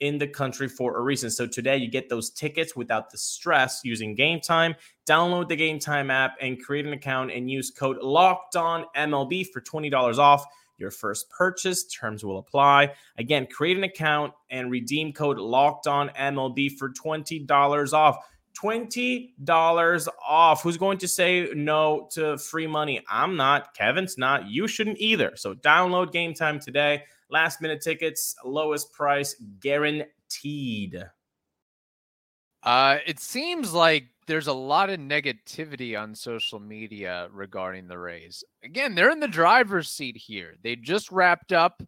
in 0.00 0.18
the 0.18 0.26
country 0.26 0.68
for 0.68 0.96
a 0.96 1.00
reason. 1.00 1.30
So 1.30 1.46
today 1.46 1.76
you 1.76 1.88
get 1.88 2.08
those 2.08 2.30
tickets 2.30 2.76
without 2.76 3.10
the 3.10 3.18
stress 3.18 3.80
using 3.84 4.14
Game 4.14 4.40
Time. 4.40 4.74
Download 5.08 5.48
the 5.48 5.56
Game 5.56 5.78
Time 5.78 6.10
app 6.10 6.36
and 6.40 6.62
create 6.62 6.86
an 6.86 6.92
account 6.92 7.32
and 7.32 7.50
use 7.50 7.70
code 7.70 7.98
Locked 7.98 8.56
On 8.56 8.84
MLB 8.96 9.46
for 9.48 9.60
twenty 9.60 9.90
dollars 9.90 10.18
off 10.18 10.44
your 10.78 10.90
first 10.90 11.30
purchase. 11.30 11.84
Terms 11.84 12.24
will 12.24 12.38
apply. 12.38 12.92
Again, 13.18 13.46
create 13.46 13.76
an 13.76 13.84
account 13.84 14.32
and 14.50 14.70
redeem 14.70 15.12
code 15.12 15.38
Locked 15.38 15.86
On 15.86 16.10
MLB 16.10 16.76
for 16.76 16.90
twenty 16.90 17.38
dollars 17.38 17.92
off. 17.92 18.16
$20 18.56 20.08
off. 20.26 20.62
Who's 20.62 20.78
going 20.78 20.96
to 20.96 21.08
say 21.08 21.50
no 21.54 22.08
to 22.12 22.38
free 22.38 22.66
money? 22.66 23.04
I'm 23.06 23.36
not. 23.36 23.74
Kevin's 23.74 24.16
not. 24.16 24.48
You 24.48 24.66
shouldn't 24.66 24.98
either. 24.98 25.32
So 25.36 25.54
download 25.54 26.10
Game 26.10 26.32
Time 26.32 26.58
today. 26.58 27.02
Last 27.28 27.60
minute 27.60 27.80
tickets, 27.80 28.34
lowest 28.44 28.92
price 28.92 29.34
guaranteed. 29.60 31.02
Uh, 32.62 32.98
it 33.06 33.20
seems 33.20 33.72
like 33.72 34.06
there's 34.26 34.48
a 34.48 34.52
lot 34.52 34.90
of 34.90 34.98
negativity 34.98 36.00
on 36.00 36.14
social 36.14 36.58
media 36.58 37.28
regarding 37.32 37.86
the 37.86 37.98
Rays. 37.98 38.42
Again, 38.64 38.94
they're 38.94 39.10
in 39.10 39.20
the 39.20 39.28
driver's 39.28 39.88
seat 39.88 40.16
here. 40.16 40.54
They 40.62 40.76
just 40.76 41.12
wrapped 41.12 41.52
up 41.52 41.82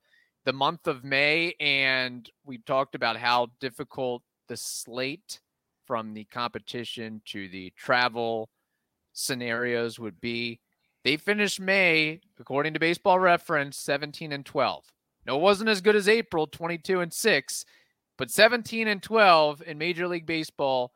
the 0.45 0.53
month 0.53 0.87
of 0.87 1.05
May, 1.05 1.55
and 1.61 2.29
we 2.45 2.59
talked 2.59 2.95
about 2.95 3.17
how 3.17 3.49
difficult 3.61 4.23
the 4.49 4.57
slate 4.57 5.41
from 5.87 6.15
the 6.15 6.25
competition 6.25 7.23
to 7.27 7.49
the 7.49 7.73
travel 7.77 8.49
scenarios 9.13 9.99
would 9.99 10.21
be. 10.21 10.61
They 11.05 11.17
finished 11.17 11.61
May, 11.61 12.21
according 12.39 12.75
to 12.75 12.81
baseball 12.81 13.19
reference, 13.19 13.79
17 13.79 14.33
and 14.33 14.45
12. 14.45 14.85
No, 15.29 15.37
it 15.37 15.43
wasn't 15.43 15.69
as 15.69 15.83
good 15.83 15.95
as 15.95 16.09
April, 16.09 16.47
22 16.47 17.01
and 17.01 17.13
6, 17.13 17.65
but 18.17 18.31
17 18.31 18.89
and 18.89 19.03
12 19.03 19.63
in 19.67 19.77
Major 19.77 20.09
League 20.09 20.25
Baseball 20.25 20.95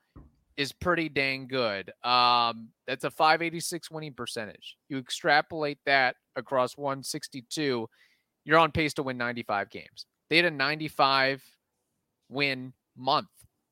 is 0.57 0.73
pretty 0.73 1.11
dang 1.11 1.47
good. 1.47 1.93
Um, 2.03 2.71
that's 2.87 3.05
a 3.05 3.11
586 3.11 3.91
winning 3.91 4.15
percentage. 4.15 4.79
You 4.89 4.97
extrapolate 4.97 5.81
that 5.85 6.17
across 6.35 6.79
162, 6.79 7.87
you're 8.47 8.59
on 8.59 8.73
pace 8.73 8.95
to 8.95 9.03
win 9.03 9.19
95 9.19 9.69
games. 9.69 10.07
They 10.31 10.37
had 10.37 10.47
a 10.47 10.51
95 10.51 11.43
win 12.31 12.73
month 12.97 13.29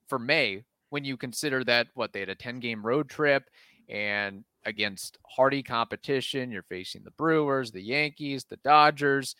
for 0.08 0.18
May 0.18 0.64
when 0.90 1.06
you 1.06 1.16
consider 1.16 1.64
that 1.64 1.86
what 1.94 2.12
they 2.12 2.20
had 2.20 2.28
a 2.28 2.34
10 2.34 2.60
game 2.60 2.84
road 2.84 3.08
trip 3.08 3.44
and 3.88 4.44
against 4.66 5.16
hardy 5.26 5.62
competition, 5.62 6.50
you're 6.50 6.64
facing 6.64 7.02
the 7.02 7.12
Brewers, 7.12 7.70
the 7.70 7.80
Yankees, 7.80 8.44
the 8.44 8.58
Dodgers 8.58 9.34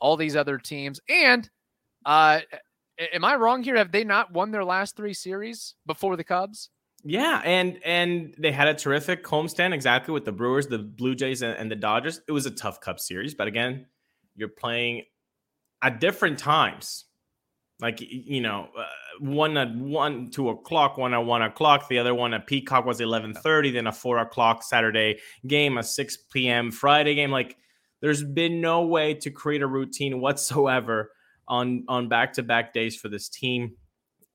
all 0.00 0.16
these 0.16 0.36
other 0.36 0.58
teams. 0.58 1.00
And 1.08 1.48
uh, 2.04 2.40
am 3.12 3.24
I 3.24 3.36
wrong 3.36 3.62
here? 3.62 3.76
Have 3.76 3.92
they 3.92 4.04
not 4.04 4.32
won 4.32 4.50
their 4.50 4.64
last 4.64 4.96
three 4.96 5.14
series 5.14 5.74
before 5.86 6.16
the 6.16 6.24
Cubs? 6.24 6.70
Yeah, 7.04 7.40
and 7.44 7.78
and 7.84 8.34
they 8.38 8.50
had 8.50 8.66
a 8.68 8.74
terrific 8.74 9.24
homestand 9.24 9.72
exactly 9.72 10.12
with 10.12 10.24
the 10.24 10.32
Brewers, 10.32 10.66
the 10.66 10.78
Blue 10.78 11.14
Jays, 11.14 11.42
and, 11.42 11.56
and 11.56 11.70
the 11.70 11.76
Dodgers. 11.76 12.20
It 12.26 12.32
was 12.32 12.46
a 12.46 12.50
tough 12.50 12.80
Cup 12.80 12.98
series, 12.98 13.34
but 13.34 13.46
again, 13.46 13.86
you're 14.34 14.48
playing 14.48 15.04
at 15.80 16.00
different 16.00 16.38
times. 16.38 17.04
Like 17.80 18.00
you 18.00 18.40
know, 18.40 18.66
uh, 18.76 18.86
one 19.20 19.56
at 19.56 19.72
one 19.76 20.30
two 20.30 20.48
o'clock, 20.48 20.98
one 20.98 21.14
at 21.14 21.24
one 21.24 21.42
o'clock. 21.42 21.88
The 21.88 22.00
other 22.00 22.16
one 22.16 22.34
at 22.34 22.48
Peacock 22.48 22.84
was 22.84 23.00
eleven 23.00 23.32
thirty. 23.32 23.70
Then 23.70 23.86
a 23.86 23.92
four 23.92 24.18
o'clock 24.18 24.64
Saturday 24.64 25.20
game, 25.46 25.78
a 25.78 25.84
six 25.84 26.16
p.m. 26.16 26.72
Friday 26.72 27.14
game. 27.14 27.30
Like 27.30 27.56
there's 28.00 28.22
been 28.22 28.60
no 28.60 28.82
way 28.82 29.14
to 29.14 29.30
create 29.30 29.62
a 29.62 29.66
routine 29.66 30.20
whatsoever 30.20 31.12
on 31.46 31.84
on 31.88 32.08
back-to-back 32.08 32.72
days 32.72 32.96
for 32.96 33.08
this 33.08 33.28
team. 33.28 33.72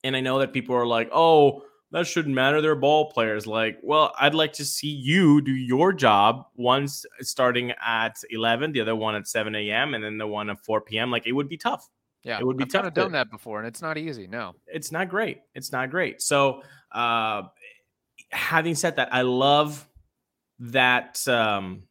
And 0.04 0.16
I 0.16 0.22
know 0.22 0.40
that 0.40 0.52
people 0.52 0.76
are 0.76 0.88
like, 0.88 1.10
"Oh, 1.14 1.64
that 1.92 2.08
shouldn't 2.08 2.36
matter. 2.36 2.62
They're 2.62 2.76
ball 2.76 3.12
players." 3.12 3.48
Like, 3.48 3.80
well, 3.82 4.14
I'd 4.20 4.34
like 4.34 4.54
to 4.54 4.66
see 4.66 4.90
you 4.90 5.42
do 5.42 5.54
your 5.54 5.94
job. 5.94 6.46
Once 6.56 7.06
starting 7.22 7.72
at 7.86 8.18
11, 8.30 8.74
the 8.74 8.82
other 8.82 8.96
one 8.96 9.16
at 9.16 9.28
7 9.28 9.56
a.m., 9.56 9.94
and 9.94 10.04
then 10.04 10.18
the 10.18 10.28
one 10.28 10.50
at 10.50 10.60
4 10.66 10.82
p.m. 10.82 11.12
Like, 11.12 11.26
it 11.26 11.32
would 11.32 11.48
be 11.48 11.58
tough. 11.58 11.88
Yeah, 12.24 12.40
it 12.40 12.46
would 12.46 12.58
be 12.58 12.64
I've 12.64 12.70
tough. 12.70 12.82
Kind 12.82 12.88
of 12.88 12.94
done 12.94 13.12
that 13.14 13.30
before, 13.30 13.60
and 13.60 13.68
it's 13.68 13.82
not 13.82 13.98
easy. 13.98 14.28
No, 14.28 14.56
it's 14.68 14.92
not 14.92 15.10
great. 15.10 15.42
It's 15.56 15.72
not 15.72 15.90
great. 15.90 16.22
So, 16.22 16.64
uh, 16.92 17.44
having 18.32 18.76
said 18.76 18.98
that, 18.98 19.14
I 19.14 19.22
love 19.22 19.88
that 20.60 21.26
um, 21.28 21.84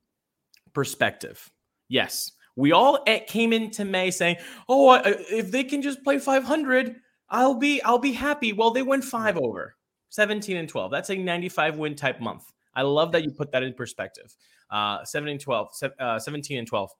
perspective 0.72 1.50
Yes. 1.92 2.32
We 2.56 2.72
all 2.72 3.04
came 3.26 3.52
into 3.52 3.84
May 3.84 4.10
saying, 4.10 4.36
"Oh, 4.68 4.94
if 5.04 5.50
they 5.50 5.62
can 5.62 5.82
just 5.82 6.02
play 6.02 6.18
500, 6.18 6.96
I'll 7.28 7.54
be 7.54 7.82
I'll 7.82 7.98
be 7.98 8.12
happy." 8.12 8.52
Well, 8.52 8.70
they 8.70 8.82
went 8.82 9.04
5 9.04 9.36
over. 9.36 9.76
17 10.08 10.56
and 10.56 10.68
12. 10.68 10.90
That's 10.90 11.10
a 11.10 11.16
95 11.16 11.76
win 11.76 11.94
type 11.94 12.20
month. 12.20 12.44
I 12.74 12.82
love 12.82 13.12
that 13.12 13.24
you 13.24 13.30
put 13.30 13.52
that 13.52 13.62
in 13.62 13.74
perspective. 13.74 14.34
Uh 14.70 15.04
17 15.04 15.38
12, 15.38 15.68
uh, 15.98 16.18
17 16.18 16.58
and 16.58 16.66
12. 16.66 16.90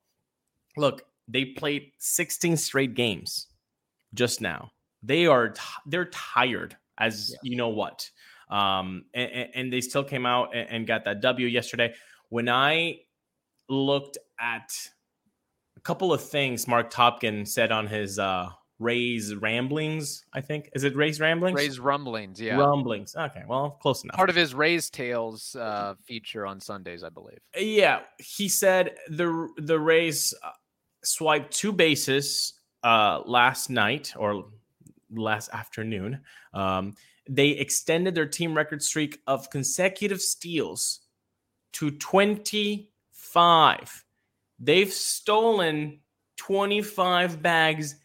Look, 0.77 1.03
they 1.27 1.47
played 1.47 1.93
16 1.99 2.57
straight 2.59 2.95
games 2.95 3.49
just 4.15 4.41
now. 4.41 4.73
They 5.03 5.27
are 5.27 5.51
t- 5.51 5.61
they're 5.87 6.11
tired 6.11 6.77
as 6.99 7.31
yeah. 7.31 7.51
you 7.51 7.57
know 7.57 7.71
what. 7.71 8.11
Um 8.51 9.05
and, 9.15 9.49
and, 9.55 9.73
they 9.73 9.81
still 9.81 10.05
came 10.05 10.27
out 10.27 10.55
and, 10.55 10.69
and 10.71 10.87
got 10.87 11.05
that 11.05 11.23
W 11.23 11.47
yesterday. 11.47 11.95
When 12.29 12.49
I 12.49 13.01
looked 13.69 14.19
at 14.41 14.71
a 15.77 15.81
couple 15.81 16.13
of 16.13 16.23
things 16.23 16.67
Marc 16.69 16.93
Topkin 16.93 17.47
said 17.47 17.73
on 17.73 17.87
his 17.87 18.19
uh 18.19 18.51
Rays 18.83 19.35
Ramblings, 19.35 20.25
I 20.33 20.41
think. 20.41 20.71
Is 20.75 20.83
it 20.85 20.97
Rays 20.97 21.21
Ramblings? 21.21 21.57
Rays 21.57 21.79
Rumblings, 21.79 22.41
yeah. 22.41 22.57
Rumblings. 22.57 23.15
Okay, 23.15 23.45
well, 23.47 23.79
close 23.81 24.03
enough. 24.03 24.17
Part 24.17 24.29
of 24.29 24.35
his 24.35 24.55
Rays 24.55 24.91
Tales 24.91 25.55
uh, 25.55 25.95
feature 26.05 26.45
on 26.45 26.61
Sundays, 26.61 27.05
I 27.05 27.09
believe. 27.09 27.39
Yeah, 27.57 28.01
he 28.19 28.49
said 28.49 28.97
the 29.09 29.49
the 29.57 29.79
Rays 29.79 30.35
uh, 30.43 30.51
swiped 31.05 31.53
two 31.53 31.73
bases 31.73 32.55
uh, 32.83 33.21
last 33.25 33.71
night 33.71 34.13
or 34.17 34.47
last 35.11 35.51
afternoon. 35.53 36.21
Um, 36.53 36.95
they 37.29 37.51
extended 37.51 38.15
their 38.15 38.27
team 38.27 38.55
record 38.55 38.83
streak 38.83 39.21
of 39.29 39.49
consecutive 39.51 40.21
steals 40.21 41.03
to 41.75 41.93
25. 43.33 44.05
They've 44.59 44.93
stolen 44.93 46.01
25 46.37 47.43
bags 47.43 47.97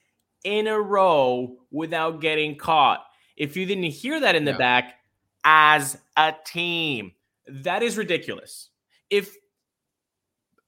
in 0.44 0.68
a 0.68 0.80
row 0.80 1.58
without 1.72 2.22
getting 2.22 2.56
caught. 2.58 3.06
If 3.36 3.58
you 3.58 3.66
didn't 3.66 3.84
hear 3.84 4.20
that 4.22 4.36
in 4.36 4.46
the 4.46 4.54
back, 4.54 4.96
as 5.44 5.98
a 6.16 6.34
team, 6.46 7.12
that 7.48 7.84
is 7.84 7.98
ridiculous. 7.98 8.70
If 9.10 9.36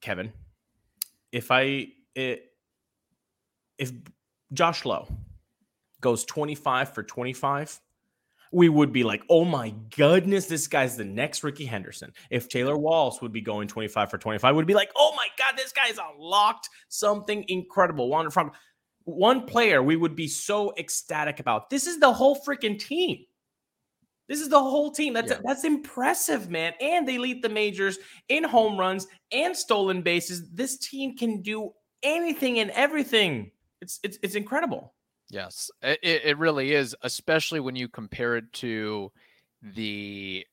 Kevin, 0.02 0.32
if 1.32 1.52
I 1.52 1.88
it, 2.16 2.52
if 3.78 3.92
Josh 4.54 4.86
Lowe 4.86 5.08
goes 6.02 6.26
25 6.26 6.94
for 6.94 7.04
25 7.04 7.80
we 8.52 8.70
would 8.70 8.92
be 8.92 9.04
like, 9.04 9.24
oh 9.30 9.46
my 9.46 9.74
goodness, 9.96 10.48
this 10.48 10.68
guy's 10.68 10.98
the 10.98 11.06
next 11.06 11.44
Rickey 11.44 11.66
Henderson. 11.66 12.12
If 12.30 12.50
Taylor 12.50 12.78
Walls 12.78 13.22
would 13.22 13.32
be 13.32 13.42
going 13.42 13.68
25 13.68 14.10
for 14.10 14.18
25, 14.18 14.56
would 14.56 14.66
be 14.66 14.74
like, 14.74 14.92
oh 14.96 15.14
my 15.16 15.28
God, 15.38 15.56
this 15.56 15.72
guy's 15.72 15.98
unlocked 15.98 16.70
something 16.88 17.46
incredible. 17.48 18.10
Wander 18.10 18.32
from 18.32 18.52
one 19.04 19.46
player 19.46 19.82
we 19.84 19.96
would 19.96 20.16
be 20.16 20.28
so 20.28 20.74
ecstatic 20.78 21.40
about. 21.40 21.70
This 21.70 21.88
is 21.88 22.00
the 22.00 22.12
whole 22.12 22.40
freaking 22.42 22.80
team. 22.80 23.26
This 24.28 24.42
is 24.42 24.50
the 24.50 24.60
whole 24.60 24.92
team. 24.92 25.14
That's 25.14 25.32
Yeah. 25.32 25.40
that's 25.44 25.64
impressive, 25.64 26.50
man. 26.50 26.74
And 26.80 27.08
they 27.08 27.18
lead 27.18 27.42
the 27.42 27.50
majors 27.50 27.98
in 28.30 28.44
home 28.44 28.80
runs 28.80 29.08
and 29.32 29.58
stolen 29.58 30.04
bases. 30.04 30.50
This 30.52 30.78
team 30.78 31.18
can 31.18 31.42
do 31.42 31.74
anything 32.04 32.60
and 32.60 32.70
everything. 32.72 33.52
It's 33.82 34.00
it's 34.04 34.20
it's 34.22 34.36
incredible. 34.36 34.94
Yes, 35.30 35.70
it, 35.82 36.00
it 36.02 36.38
really 36.38 36.74
is, 36.74 36.96
especially 37.02 37.60
when 37.60 37.76
you 37.76 37.88
compare 37.88 38.38
it 38.38 38.52
to 38.54 39.12
the 39.62 40.46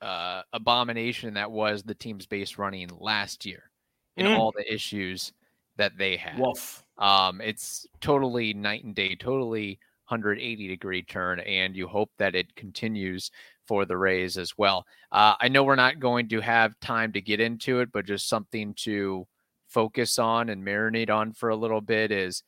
uh, 0.00 0.42
abomination 0.52 1.34
that 1.34 1.50
was 1.52 1.82
the 1.84 1.94
team's 1.94 2.26
base 2.26 2.58
running 2.58 2.88
last 2.98 3.46
year 3.46 3.70
and 4.16 4.26
Mm. 4.26 4.34
all 4.34 4.52
the 4.56 4.72
issues 4.72 5.32
that 5.76 5.98
they 5.98 6.16
had. 6.16 6.40
Woof. 6.40 6.84
Um, 6.98 7.40
it's 7.40 7.86
totally 8.00 8.54
night 8.54 8.84
and 8.84 8.94
day, 8.94 9.16
totally 9.16 9.78
180 10.08 10.68
degree 10.68 11.02
turn, 11.02 11.40
and 11.40 11.76
you 11.76 11.88
hope 11.88 12.10
that 12.18 12.34
it 12.34 12.54
continues 12.56 13.30
for 13.66 13.84
the 13.86 13.96
Rays 13.98 14.38
as 14.38 14.58
well. 14.58 14.86
Uh, 15.12 15.36
I 15.40 15.48
know 15.48 15.64
we're 15.64 15.76
not 15.76 16.00
going 16.00 16.28
to 16.30 16.40
have 16.40 16.78
time 16.80 17.12
to 17.12 17.20
get 17.22 17.40
into 17.40 17.80
it, 17.80 17.92
but 17.92 18.06
just 18.06 18.28
something 18.28 18.74
to 18.80 19.26
focus 19.68 20.18
on 20.18 20.48
and 20.48 20.64
marinate 20.66 21.10
on 21.10 21.32
for 21.32 21.50
a 21.50 21.56
little 21.56 21.80
bit 21.82 22.10
is 22.12 22.42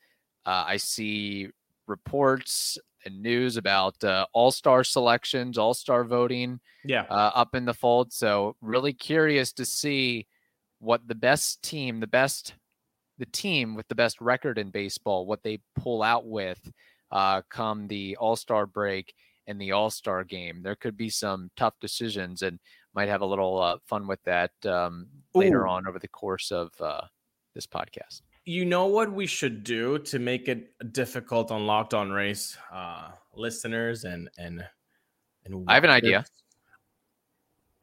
uh, 0.45 0.65
I 0.67 0.77
see 0.77 1.49
reports 1.91 2.77
and 3.05 3.21
news 3.21 3.57
about 3.57 4.01
uh, 4.03 4.25
all 4.33 4.51
star 4.51 4.83
selections, 4.83 5.57
all 5.57 5.73
star 5.73 6.03
voting 6.03 6.59
Yeah. 6.83 7.05
uh, 7.09 7.31
up 7.35 7.53
in 7.55 7.65
the 7.65 7.73
fold. 7.73 8.11
So 8.13 8.55
really 8.61 8.93
curious 8.93 9.53
to 9.53 9.65
see 9.65 10.27
what 10.79 11.07
the 11.07 11.15
best 11.15 11.61
team, 11.61 11.99
the 11.99 12.07
best, 12.07 12.55
the 13.19 13.25
team 13.27 13.75
with 13.75 13.87
the 13.87 13.95
best 13.95 14.19
record 14.21 14.57
in 14.57 14.71
baseball, 14.71 15.25
what 15.25 15.43
they 15.43 15.59
pull 15.75 16.01
out 16.01 16.25
with 16.25 16.59
uh, 17.11 17.41
come 17.49 17.87
the 17.87 18.15
All 18.17 18.35
Star 18.35 18.65
break 18.65 19.13
and 19.47 19.59
the 19.59 19.71
All 19.73 19.89
Star 19.89 20.23
game. 20.23 20.61
There 20.63 20.75
could 20.75 20.95
be 20.95 21.09
some 21.09 21.51
tough 21.57 21.73
decisions, 21.81 22.41
and 22.41 22.59
might 22.93 23.09
have 23.09 23.21
a 23.21 23.25
little 23.25 23.59
uh, 23.59 23.77
fun 23.87 24.07
with 24.07 24.21
that 24.23 24.51
um, 24.65 25.07
later 25.33 25.67
on 25.67 25.87
over 25.87 25.99
the 25.99 26.07
course 26.07 26.51
of 26.51 26.69
uh, 26.79 27.01
this 27.55 27.67
podcast. 27.67 28.21
You 28.45 28.65
know 28.65 28.87
what 28.87 29.11
we 29.11 29.27
should 29.27 29.63
do 29.63 29.99
to 29.99 30.19
make 30.19 30.47
it 30.47 30.93
difficult 30.93 31.51
on 31.51 31.67
Locked 31.67 31.93
On 31.93 32.11
Rays 32.11 32.57
uh, 32.73 33.09
listeners 33.35 34.03
and 34.03 34.29
and 34.37 34.65
and 35.45 35.65
I 35.67 35.75
have 35.75 35.83
an 35.83 35.89
idea. 35.89 36.25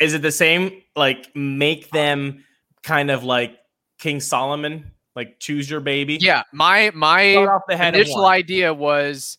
Is 0.00 0.14
it 0.14 0.22
the 0.22 0.32
same? 0.32 0.82
Like 0.96 1.34
make 1.34 1.90
them 1.90 2.44
kind 2.82 3.10
of 3.10 3.24
like 3.24 3.56
King 3.98 4.20
Solomon, 4.20 4.92
like 5.14 5.38
choose 5.40 5.70
your 5.70 5.80
baby. 5.80 6.18
Yeah, 6.20 6.42
my 6.52 6.90
my 6.94 7.36
off 7.36 7.62
the 7.68 7.76
head 7.76 7.94
initial 7.94 8.26
idea 8.26 8.72
was 8.74 9.38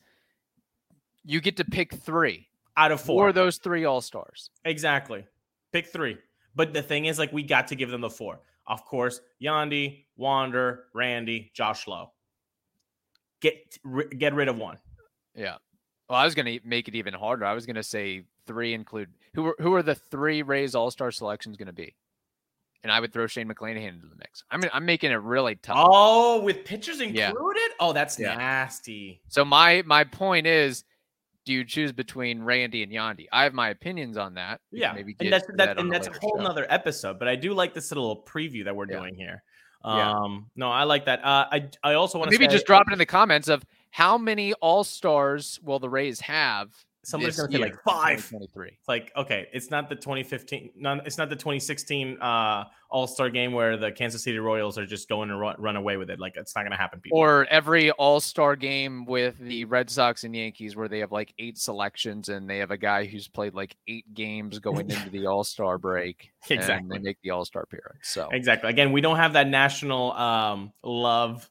you 1.23 1.41
get 1.41 1.57
to 1.57 1.65
pick 1.65 1.93
three 1.93 2.47
out 2.75 2.91
of 2.91 3.01
four. 3.01 3.27
for 3.27 3.33
those 3.33 3.57
three 3.57 3.85
All 3.85 4.01
Stars. 4.01 4.49
Exactly. 4.65 5.25
Pick 5.71 5.87
three. 5.87 6.17
But 6.55 6.73
the 6.73 6.81
thing 6.81 7.05
is, 7.05 7.19
like, 7.19 7.31
we 7.31 7.43
got 7.43 7.67
to 7.67 7.75
give 7.75 7.89
them 7.89 8.01
the 8.01 8.09
four. 8.09 8.39
Of 8.69 8.85
course, 8.85 9.19
Yandy, 9.43 10.05
Wander, 10.15 10.85
Randy, 10.93 11.51
Josh 11.53 11.87
Lowe. 11.87 12.11
Get 13.41 13.77
get 14.17 14.33
rid 14.33 14.47
of 14.47 14.57
one. 14.57 14.77
Yeah. 15.35 15.55
Well, 16.07 16.19
I 16.19 16.25
was 16.25 16.35
going 16.35 16.45
to 16.45 16.59
make 16.67 16.87
it 16.87 16.95
even 16.95 17.13
harder. 17.13 17.45
I 17.45 17.53
was 17.53 17.65
going 17.65 17.75
to 17.77 17.83
say 17.83 18.23
three 18.45 18.73
include 18.73 19.09
who 19.33 19.47
are 19.47 19.55
who 19.59 19.73
are 19.73 19.83
the 19.83 19.95
three 19.95 20.41
Rays 20.43 20.75
All 20.75 20.91
Star 20.91 21.11
selections 21.11 21.57
going 21.57 21.67
to 21.67 21.73
be, 21.73 21.95
and 22.83 22.91
I 22.91 22.99
would 22.99 23.11
throw 23.13 23.27
Shane 23.27 23.47
McClanahan 23.47 23.89
into 23.89 24.07
the 24.07 24.15
mix. 24.17 24.43
I 24.51 24.57
mean, 24.57 24.69
I'm 24.73 24.85
making 24.85 25.11
it 25.11 25.15
really 25.21 25.55
tough. 25.55 25.77
Oh, 25.79 26.41
with 26.43 26.63
pitchers 26.65 26.99
included? 26.99 27.15
Yeah. 27.17 27.75
Oh, 27.79 27.93
that's 27.93 28.19
Yeah. 28.19 28.35
nasty. 28.35 29.21
So 29.29 29.43
my 29.45 29.83
my 29.85 30.03
point 30.03 30.45
is, 30.47 30.83
do 31.45 31.53
you 31.53 31.63
choose 31.65 31.91
between 31.91 32.43
Randy 32.43 32.83
and 32.83 32.91
Yandy? 32.91 33.27
I 33.31 33.43
have 33.43 33.53
my 33.53 33.69
opinions 33.69 34.17
on 34.17 34.33
that. 34.35 34.61
Yeah. 34.71 34.93
maybe 34.93 35.15
And 35.19 35.31
that's 35.33 35.47
that, 35.47 35.57
that 35.57 35.77
and 35.79 35.87
a 35.87 35.91
that's 35.91 36.07
a 36.07 36.19
whole 36.19 36.37
show. 36.37 36.43
nother 36.43 36.67
episode. 36.69 37.17
But 37.19 37.27
I 37.27 37.35
do 37.35 37.53
like 37.53 37.73
this 37.73 37.89
little 37.91 38.23
preview 38.23 38.63
that 38.65 38.75
we're 38.75 38.89
Yeah. 38.89 38.99
doing 38.99 39.15
here. 39.15 39.41
Yeah. 39.85 40.11
Um, 40.11 40.49
no, 40.57 40.69
I 40.69 40.83
like 40.83 41.05
that. 41.05 41.23
Uh, 41.23 41.47
I 41.51 41.69
I 41.83 41.93
also 41.93 42.19
want 42.19 42.29
to 42.31 42.37
Maybe 42.37 42.51
just 42.51 42.65
drop 42.65 42.83
it 42.87 42.93
in 42.93 42.99
the 42.99 43.05
comments 43.05 43.47
of 43.47 43.63
how 43.91 44.17
many 44.17 44.53
All 44.55 44.83
Stars 44.83 45.59
will 45.63 45.79
the 45.79 45.89
Rays 45.89 46.19
have? 46.19 46.69
Somebody's 47.09 47.37
gonna 47.37 47.51
say 47.51 47.57
like 47.57 47.71
year, 47.73 47.81
five. 47.83 48.17
2023. 48.17 48.67
It's 48.79 48.87
like 48.87 49.11
okay, 49.15 49.47
it's 49.53 49.69
not 49.71 49.89
the 49.89 49.95
2015, 49.95 50.71
no, 50.77 51.01
it's 51.05 51.17
not 51.17 51.29
the 51.29 51.35
2016 51.35 52.17
uh, 52.21 52.65
All 52.89 53.07
Star 53.07 53.29
game 53.29 53.51
where 53.53 53.77
the 53.77 53.91
Kansas 53.91 54.23
City 54.23 54.39
Royals 54.39 54.77
are 54.77 54.85
just 54.85 55.09
going 55.09 55.29
to 55.29 55.35
run, 55.35 55.55
run 55.59 55.75
away 55.75 55.97
with 55.97 56.09
it. 56.09 56.19
Like 56.19 56.37
it's 56.37 56.55
not 56.55 56.61
going 56.61 56.71
to 56.71 56.77
happen. 56.77 56.99
People. 57.01 57.19
Or 57.19 57.45
every 57.49 57.91
All 57.91 58.19
Star 58.19 58.55
game 58.55 59.05
with 59.05 59.37
the 59.39 59.65
Red 59.65 59.89
Sox 59.89 60.23
and 60.23 60.35
Yankees, 60.35 60.75
where 60.75 60.87
they 60.87 60.99
have 60.99 61.11
like 61.11 61.33
eight 61.39 61.57
selections 61.57 62.29
and 62.29 62.49
they 62.49 62.57
have 62.59 62.71
a 62.71 62.77
guy 62.77 63.05
who's 63.05 63.27
played 63.27 63.53
like 63.53 63.75
eight 63.87 64.13
games 64.13 64.59
going 64.59 64.89
into 64.91 65.09
the 65.09 65.25
All 65.27 65.43
Star 65.43 65.77
break. 65.77 66.31
And 66.49 66.59
Exactly. 66.59 66.97
they 66.97 67.03
make 67.03 67.17
the 67.23 67.31
All 67.31 67.45
Star 67.45 67.63
appearance. 67.63 67.99
So 68.03 68.29
exactly. 68.31 68.69
Again, 68.69 68.91
we 68.91 69.01
don't 69.01 69.17
have 69.17 69.33
that 69.33 69.47
national 69.47 70.13
um, 70.13 70.71
love, 70.83 71.49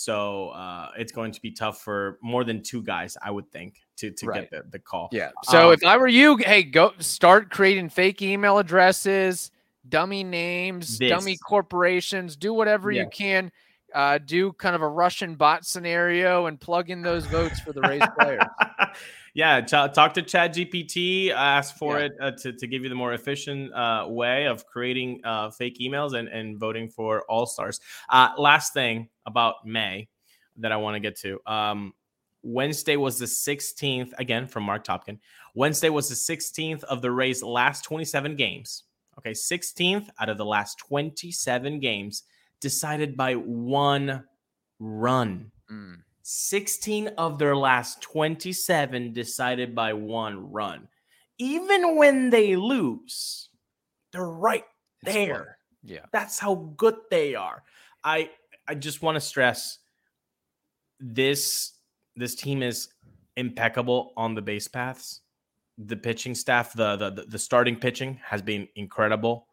so 0.00 0.48
uh, 0.50 0.90
it's 0.96 1.12
going 1.12 1.30
to 1.32 1.40
be 1.42 1.50
tough 1.50 1.82
for 1.82 2.18
more 2.22 2.42
than 2.44 2.62
two 2.62 2.82
guys, 2.82 3.16
I 3.22 3.30
would 3.30 3.50
think, 3.52 3.76
to 3.98 4.10
to 4.10 4.26
Right. 4.26 4.40
get 4.42 4.50
the, 4.50 4.70
the 4.70 4.78
call. 4.78 5.08
yeah. 5.12 5.30
So 5.44 5.68
Um, 5.68 5.74
if 5.74 5.84
I 5.84 5.96
were 5.98 6.08
you, 6.08 6.36
hey, 6.38 6.62
go 6.62 6.92
start 6.98 7.50
creating 7.50 7.90
fake 7.90 8.22
email 8.22 8.58
addresses, 8.58 9.50
dummy 9.88 10.24
names, 10.24 10.98
dummy 11.10 11.36
corporations, 11.36 12.36
do 12.36 12.54
whatever 12.54 12.90
you 12.90 13.06
can. 13.12 13.52
Uh, 13.92 14.18
do 14.18 14.52
kind 14.52 14.76
of 14.76 14.82
a 14.82 14.88
Russian 14.88 15.34
bot 15.34 15.66
scenario 15.66 16.46
and 16.46 16.60
plug 16.60 16.90
in 16.90 17.02
those 17.02 17.26
votes 17.26 17.58
for 17.60 17.72
the 17.72 17.80
Rays 17.82 18.02
players. 18.16 18.40
yeah, 19.34 19.60
ch- 19.60 19.70
talk 19.70 20.14
to 20.14 20.22
Chat 20.22 20.54
GPT. 20.54 21.30
Ask 21.30 21.76
for 21.76 21.98
Yeah. 21.98 22.06
it 22.06 22.12
uh, 22.20 22.30
to, 22.42 22.52
to 22.52 22.66
give 22.66 22.82
you 22.82 22.88
the 22.88 22.94
more 22.94 23.14
efficient 23.14 23.72
uh, 23.72 24.06
way 24.08 24.46
of 24.46 24.66
creating 24.66 25.20
uh, 25.24 25.50
fake 25.50 25.78
emails 25.80 26.14
and, 26.14 26.28
and 26.28 26.58
voting 26.58 26.88
for 26.88 27.22
All 27.28 27.46
Stars. 27.46 27.80
Uh, 28.08 28.30
last 28.38 28.72
thing 28.72 29.08
about 29.26 29.66
May 29.66 30.08
that 30.56 30.72
I 30.72 30.76
want 30.76 30.94
to 30.96 31.00
get 31.00 31.16
to. 31.20 31.38
Um, 31.46 31.92
Wednesday 32.42 32.96
was 32.96 33.18
the 33.18 33.26
16th, 33.26 34.12
again 34.18 34.46
from 34.46 34.64
Marc 34.64 34.84
Topkin. 34.84 35.18
Wednesday 35.54 35.90
was 35.90 36.08
the 36.08 36.14
16th 36.14 36.82
of 36.84 37.02
the 37.02 37.10
Rays' 37.10 37.42
last 37.42 37.84
27 37.84 38.36
games. 38.36 38.84
Okay, 39.18 39.32
16th 39.32 40.08
out 40.18 40.28
of 40.30 40.38
the 40.38 40.44
last 40.44 40.78
27 40.78 41.80
games 41.80 42.22
decided 42.60 43.16
by 43.16 43.34
one 43.34 44.24
run. 44.78 45.50
Mm. 45.70 45.98
16 46.32 47.08
of 47.18 47.40
their 47.40 47.56
last 47.56 48.00
27 48.02 49.12
decided 49.12 49.74
by 49.74 49.92
one 49.92 50.52
run. 50.52 50.86
Even 51.38 51.96
when 51.96 52.30
they 52.30 52.54
lose, 52.54 53.48
they're 54.12 54.30
right 54.30 54.64
there. 55.02 55.58
Yeah. 55.82 56.06
That's 56.12 56.38
how 56.38 56.72
good 56.76 56.94
they 57.10 57.34
are. 57.34 57.64
I 58.04 58.30
I 58.68 58.76
just 58.76 59.02
want 59.02 59.16
to 59.16 59.20
stress 59.20 59.78
this 61.00 61.72
this 62.14 62.36
team 62.36 62.62
is 62.62 62.90
impeccable 63.36 64.12
on 64.16 64.36
the 64.36 64.42
base 64.42 64.68
paths. 64.68 65.22
The 65.78 65.96
pitching 65.96 66.36
staff, 66.36 66.74
the 66.74 66.94
the 66.94 67.24
the 67.26 67.38
starting 67.40 67.74
pitching 67.74 68.20
has 68.24 68.40
been 68.40 68.68
incredible. 68.76 69.48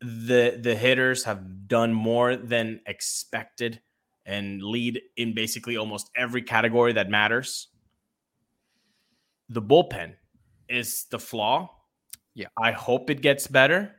The 0.00 0.56
the 0.62 0.76
hitters 0.76 1.24
have 1.24 1.66
done 1.66 1.92
more 1.92 2.36
than 2.36 2.80
expected 2.86 3.80
and 4.26 4.62
lead 4.62 5.00
in 5.16 5.34
basically 5.34 5.76
almost 5.76 6.10
every 6.16 6.42
category 6.42 6.92
that 6.92 7.08
matters. 7.08 7.68
The 9.48 9.62
bullpen 9.62 10.14
is 10.68 11.06
the 11.10 11.18
flaw. 11.18 11.70
Yeah. 12.34 12.48
I 12.60 12.72
hope 12.72 13.08
it 13.08 13.22
gets 13.22 13.46
better. 13.46 13.94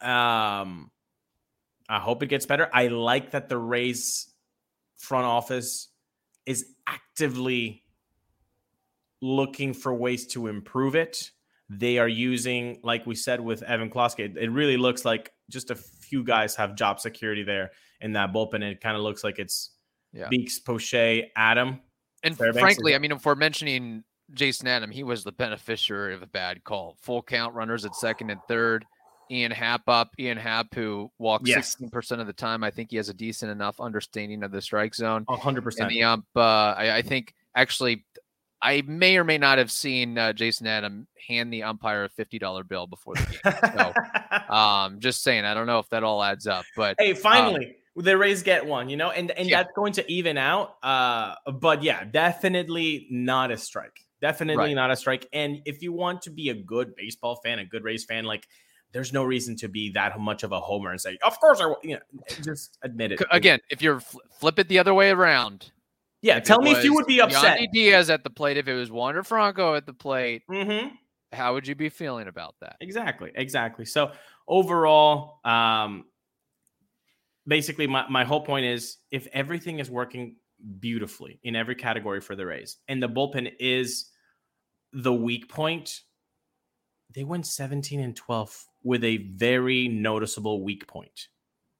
Um 0.00 0.90
I 1.88 1.98
hope 1.98 2.22
it 2.22 2.28
gets 2.28 2.46
better. 2.46 2.70
I 2.72 2.86
like 2.86 3.32
that 3.32 3.48
the 3.48 3.58
Rays 3.58 4.32
front 4.96 5.26
office 5.26 5.88
is 6.46 6.66
actively 6.86 7.82
looking 9.20 9.74
for 9.74 9.92
ways 9.92 10.28
to 10.28 10.46
improve 10.46 10.94
it. 10.94 11.32
They 11.68 11.98
are 11.98 12.08
using, 12.08 12.78
like 12.84 13.06
we 13.06 13.16
said 13.16 13.40
with 13.40 13.62
Evan 13.64 13.90
Kloski, 13.90 14.20
it, 14.20 14.36
it 14.36 14.50
really 14.50 14.76
looks 14.76 15.04
like 15.04 15.32
just 15.50 15.70
a 15.70 15.74
few 16.10 16.24
guys 16.24 16.54
have 16.56 16.74
job 16.74 17.00
security 17.00 17.42
there 17.44 17.70
in 18.00 18.12
that 18.12 18.32
bullpen. 18.32 18.62
It 18.62 18.80
kind 18.80 18.96
of 18.96 19.02
looks 19.02 19.22
like 19.24 19.38
it's 19.38 19.70
Yeah. 20.12 20.28
Beeks, 20.28 20.58
Poche, 20.58 21.22
Adam. 21.36 21.80
And 22.24 22.36
Fairbanks 22.36 22.60
frankly, 22.60 22.92
is- 22.92 22.96
I 22.96 22.98
mean, 22.98 23.12
if 23.12 23.24
we're 23.24 23.36
mentioning 23.36 24.02
Jason 24.34 24.66
Adam, 24.68 24.90
he 24.90 25.04
was 25.04 25.24
the 25.24 25.32
beneficiary 25.32 26.14
of 26.14 26.22
a 26.22 26.26
bad 26.26 26.64
call. 26.64 26.96
Full 27.00 27.22
count 27.22 27.54
runners 27.54 27.84
at 27.84 27.94
second 27.94 28.30
and 28.30 28.40
third. 28.48 28.84
Ian 29.30 29.52
Happ 29.52 29.82
up. 29.88 30.10
Ian 30.18 30.36
Happ, 30.38 30.74
who 30.74 31.10
walks 31.18 31.48
Yes. 31.48 31.76
16% 31.76 32.20
of 32.20 32.26
the 32.26 32.32
time. 32.32 32.64
I 32.64 32.70
think 32.70 32.90
he 32.90 32.96
has 32.96 33.08
a 33.08 33.14
decent 33.14 33.52
enough 33.52 33.80
understanding 33.80 34.42
of 34.42 34.50
the 34.50 34.60
strike 34.60 34.94
zone. 34.94 35.24
hundred 35.28 35.58
And 35.58 35.64
percent. 35.64 35.88
the 35.90 36.02
ump, 36.02 36.26
uh, 36.34 36.40
I, 36.76 36.96
I 36.96 37.02
think 37.02 37.32
actually, 37.54 38.04
I 38.62 38.82
may 38.86 39.16
or 39.16 39.24
may 39.24 39.38
not 39.38 39.58
have 39.58 39.70
seen 39.70 40.18
uh, 40.18 40.32
Jason 40.32 40.66
Adam 40.66 41.06
hand 41.28 41.52
the 41.52 41.62
umpire 41.62 42.04
a 42.04 42.08
$50 42.10 42.68
bill 42.68 42.86
before 42.86 43.14
the 43.14 43.26
game. 43.42 43.54
So, 44.48 44.54
um, 44.54 45.00
just 45.00 45.22
saying, 45.22 45.44
I 45.44 45.54
don't 45.54 45.66
know 45.66 45.78
if 45.78 45.88
that 45.90 46.04
all 46.04 46.22
adds 46.22 46.46
up, 46.46 46.64
but 46.76 46.96
hey, 46.98 47.14
finally, 47.14 47.76
the 47.96 48.16
Rays 48.18 48.42
get 48.42 48.64
one, 48.66 48.88
you 48.88 48.96
know, 48.96 49.10
and 49.10 49.30
and 49.30 49.48
Yeah. 49.48 49.62
that's 49.62 49.72
going 49.74 49.92
to 49.94 50.12
even 50.12 50.36
out. 50.38 50.74
Uh, 50.82 51.34
but 51.52 51.82
yeah, 51.82 52.04
definitely 52.04 53.06
not 53.10 53.50
a 53.50 53.56
strike. 53.56 54.06
Definitely 54.20 54.64
Right. 54.66 54.74
not 54.74 54.90
a 54.90 54.96
strike. 54.96 55.26
And 55.32 55.60
if 55.64 55.82
you 55.82 55.92
want 55.92 56.20
to 56.22 56.30
be 56.30 56.50
a 56.50 56.54
good 56.54 56.94
baseball 56.94 57.36
fan, 57.42 57.58
a 57.58 57.64
good 57.64 57.82
Rays 57.84 58.04
fan, 58.04 58.24
like 58.24 58.46
there's 58.92 59.12
no 59.12 59.24
reason 59.24 59.56
to 59.56 59.68
be 59.68 59.90
that 59.92 60.18
much 60.20 60.42
of 60.42 60.52
a 60.52 60.60
homer 60.60 60.90
and 60.90 61.00
say, 61.00 61.16
"Of 61.24 61.38
course 61.40 61.60
I," 61.60 61.66
wa-" 61.66 61.76
you 61.82 61.94
know, 61.94 62.00
just 62.42 62.76
admit 62.82 63.12
it. 63.12 63.22
Again, 63.30 63.60
if 63.70 63.80
you're 63.80 64.00
fl- 64.00 64.18
flip 64.38 64.58
it 64.58 64.68
the 64.68 64.78
other 64.78 64.92
way 64.92 65.10
around. 65.10 65.70
Yeah. 66.22 66.38
if 66.38 66.44
Tell 66.44 66.60
me 66.60 66.72
if 66.72 66.84
you 66.84 66.94
would 66.94 67.06
be 67.06 67.20
upset. 67.20 67.58
Yandy 67.58 67.72
Diaz 67.72 68.10
at 68.10 68.24
the 68.24 68.30
plate. 68.30 68.56
If 68.56 68.68
it 68.68 68.74
was 68.74 68.90
Wander 68.90 69.22
Franco 69.22 69.74
at 69.74 69.86
the 69.86 69.94
plate, 69.94 70.42
Mm-hmm. 70.50 70.88
how 71.32 71.54
would 71.54 71.66
you 71.66 71.74
be 71.74 71.88
feeling 71.88 72.28
about 72.28 72.54
that? 72.60 72.76
Exactly, 72.80 73.30
exactly. 73.34 73.84
So 73.84 74.12
overall, 74.48 75.40
um, 75.44 76.04
basically, 77.46 77.86
my, 77.86 78.04
my 78.08 78.24
whole 78.24 78.42
point 78.44 78.66
is 78.66 78.98
if 79.10 79.26
everything 79.32 79.78
is 79.78 79.90
working 79.90 80.36
beautifully 80.78 81.40
in 81.42 81.56
every 81.56 81.74
category 81.74 82.20
for 82.20 82.36
the 82.36 82.46
Rays, 82.46 82.76
and 82.88 83.02
the 83.02 83.08
bullpen 83.08 83.52
is 83.58 84.10
the 84.92 85.12
weak 85.14 85.48
point, 85.48 86.00
they 87.14 87.24
went 87.24 87.46
17 87.46 88.00
and 88.00 88.14
12 88.14 88.66
with 88.82 89.04
a 89.04 89.16
very 89.34 89.88
noticeable 89.88 90.62
weak 90.62 90.86
point. 90.86 91.28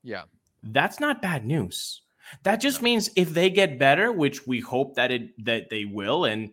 Yeah. 0.03 0.23
That's 0.63 0.99
not 1.01 1.23
bad 1.23 1.45
news. 1.45 2.03
That 2.45 2.57
just 2.57 2.83
means 2.83 3.11
if 3.17 3.33
they 3.35 3.51
get 3.51 3.79
better, 3.79 4.13
which 4.13 4.47
we 4.47 4.61
hope 4.61 4.97
that 4.97 5.11
it 5.11 5.45
that 5.45 5.71
they 5.71 5.85
will, 5.85 6.25
and 6.25 6.51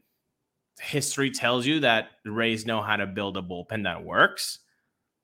history 0.80 1.32
tells 1.32 1.66
you 1.66 1.80
that 1.82 2.10
the 2.24 2.32
Rays 2.32 2.66
know 2.66 2.82
how 2.82 2.96
to 2.96 3.08
build 3.08 3.38
a 3.38 3.42
bullpen 3.42 3.84
that 3.84 4.04
works 4.04 4.60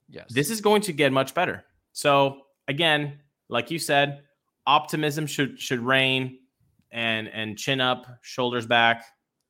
Yes. 0.09 0.25
this 0.29 0.49
is 0.49 0.61
going 0.61 0.81
to 0.83 0.93
get 0.93 1.11
much 1.11 1.33
better. 1.33 1.65
So 1.91 2.41
again, 2.67 3.19
like 3.49 3.71
you 3.71 3.79
said, 3.79 4.21
optimism 4.65 5.25
should 5.27 5.59
should 5.59 5.79
reign 5.79 6.39
and 6.91 7.27
and 7.27 7.57
chin 7.57 7.81
up, 7.81 8.05
shoulders 8.21 8.65
back. 8.65 9.05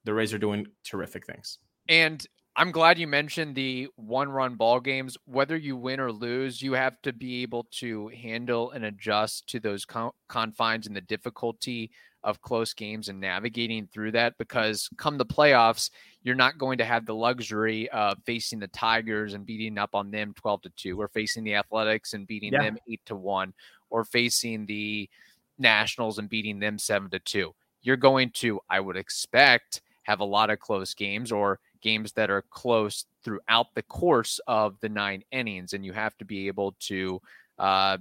The 0.05 0.13
Rays 0.13 0.33
are 0.33 0.37
doing 0.37 0.67
terrific 0.83 1.25
things. 1.25 1.59
And 1.89 2.25
I'm 2.55 2.71
glad 2.71 2.99
you 2.99 3.07
mentioned 3.07 3.55
the 3.55 3.87
one 3.95 4.29
run 4.29 4.55
ball 4.55 4.79
games. 4.79 5.17
Whether 5.25 5.57
you 5.57 5.75
win 5.75 5.99
or 5.99 6.11
lose, 6.11 6.61
you 6.61 6.73
have 6.73 7.01
to 7.01 7.11
be 7.11 7.41
able 7.41 7.65
to 7.79 8.09
handle 8.09 8.69
and 8.71 8.85
adjust 8.85 9.47
to 9.49 9.59
those 9.59 9.85
con- 9.85 10.11
confines 10.29 10.85
and 10.85 10.95
the 10.95 11.01
difficulty 11.01 11.89
of 12.23 12.41
close 12.41 12.73
games 12.73 13.09
and 13.09 13.19
navigating 13.19 13.87
through 13.87 14.11
that 14.11 14.37
because 14.37 14.87
come 14.97 15.17
the 15.17 15.25
playoffs, 15.25 15.89
you're 16.21 16.35
not 16.35 16.59
going 16.59 16.77
to 16.77 16.85
have 16.85 17.05
the 17.07 17.15
luxury 17.15 17.89
of 17.89 18.17
facing 18.25 18.59
the 18.59 18.67
Tigers 18.67 19.33
and 19.33 19.45
beating 19.47 19.77
up 19.79 19.89
on 19.95 20.11
them 20.11 20.33
12 20.35 20.61
to 20.61 20.69
2 20.77 21.01
or 21.01 21.07
facing 21.09 21.43
the 21.43 21.55
Athletics 21.55 22.13
and 22.13 22.27
beating 22.27 22.53
Yeah. 22.53 22.61
them 22.61 22.77
8 22.87 23.01
to 23.07 23.15
1 23.15 23.53
or 23.89 24.03
facing 24.05 24.67
the 24.67 25.09
Nationals 25.57 26.19
and 26.19 26.29
beating 26.29 26.59
them 26.59 26.77
7 26.77 27.09
to 27.09 27.19
2. 27.19 27.53
You're 27.81 27.97
going 27.97 28.29
to, 28.35 28.59
I 28.69 28.79
would 28.79 28.95
expect, 28.95 29.81
have 30.03 30.19
a 30.19 30.25
lot 30.25 30.49
of 30.49 30.59
close 30.59 30.93
games 30.93 31.31
or 31.31 31.59
games 31.83 32.13
that 32.13 32.31
are 32.31 32.41
close 32.49 33.05
throughout 33.23 33.67
the 33.75 33.83
course 33.83 34.39
of 34.47 34.79
the 34.79 34.89
nine 34.89 35.23
innings, 35.31 35.73
and 35.73 35.85
you 35.85 35.93
have 35.93 36.17
to 36.17 36.25
be 36.25 36.47
able 36.47 36.71
to 36.79 37.21
uh, 37.59 37.97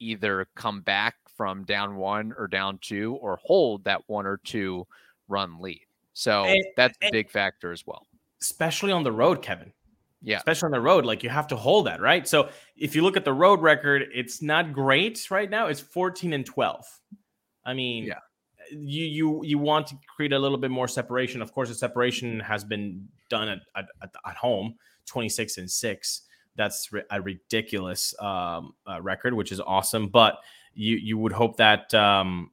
either 0.00 0.46
come 0.54 0.80
back 0.80 1.16
from 1.36 1.64
down 1.64 1.96
one 1.96 2.32
or 2.38 2.46
down 2.46 2.78
two, 2.80 3.14
or 3.20 3.38
hold 3.42 3.84
that 3.84 4.00
one 4.06 4.24
or 4.24 4.38
two 4.44 4.86
run 5.28 5.58
lead. 5.60 5.82
So 6.14 6.44
And- 6.44 6.64
that's 6.76 6.96
a 7.02 7.10
big 7.10 7.28
factor 7.28 7.72
as 7.72 7.86
well. 7.86 8.06
Especially 8.40 8.92
on 8.92 9.02
the 9.02 9.12
road, 9.12 9.42
Kevin. 9.42 9.72
Yeah, 10.22 10.38
Especially 10.38 10.66
on 10.66 10.72
the 10.72 10.80
road, 10.80 11.04
like 11.04 11.22
you 11.22 11.28
have 11.28 11.48
to 11.48 11.56
hold 11.56 11.86
that, 11.86 12.00
right? 12.00 12.26
So 12.26 12.48
if 12.76 12.94
you 12.96 13.02
look 13.02 13.16
at 13.18 13.26
the 13.26 13.32
road 13.32 13.60
record, 13.60 14.08
it's 14.14 14.40
not 14.40 14.72
great 14.72 15.30
right 15.30 15.50
now. 15.50 15.66
It's 15.66 15.80
14 15.80 16.32
and 16.32 16.46
12. 16.46 16.86
I 17.66 17.74
mean, 17.74 18.04
Yeah. 18.04 18.20
You 18.76 19.04
you 19.04 19.44
you 19.44 19.58
want 19.58 19.86
to 19.88 19.96
create 20.14 20.32
a 20.32 20.38
little 20.38 20.58
bit 20.58 20.70
more 20.70 20.88
separation. 20.88 21.42
Of 21.42 21.52
course, 21.52 21.68
the 21.68 21.74
separation 21.74 22.40
has 22.40 22.64
been 22.64 23.08
done 23.28 23.48
at 23.48 23.60
at, 23.76 23.86
at, 24.26 24.36
home, 24.36 24.74
26 25.06 25.58
and 25.58 25.70
6. 25.70 26.20
That's 26.56 26.88
a 27.10 27.20
ridiculous 27.20 28.14
um, 28.20 28.74
uh, 28.88 29.00
record, 29.02 29.34
which 29.34 29.52
is 29.52 29.60
awesome. 29.60 30.08
But 30.08 30.38
you 30.74 30.96
you 30.96 31.18
would 31.18 31.32
hope 31.32 31.56
that 31.56 31.92
um, 31.94 32.50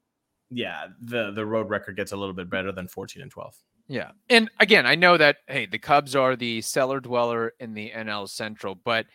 yeah, 0.49 0.87
the 0.99 1.31
the 1.31 1.45
road 1.45 1.69
record 1.69 1.95
gets 1.95 2.11
a 2.11 2.17
little 2.17 2.33
bit 2.33 2.49
better 2.49 2.71
than 2.71 2.87
14 2.87 3.21
and 3.21 3.31
12. 3.31 3.55
Yeah. 3.91 4.11
And 4.29 4.49
again, 4.57 4.85
I 4.85 4.95
know 4.95 5.17
that, 5.17 5.39
hey, 5.47 5.65
the 5.65 5.77
Cubs 5.77 6.15
are 6.15 6.37
the 6.37 6.61
cellar 6.61 7.01
dweller 7.01 7.53
in 7.59 7.73
the 7.73 7.91
NL 7.91 8.29
Central, 8.29 8.73
but 8.73 9.05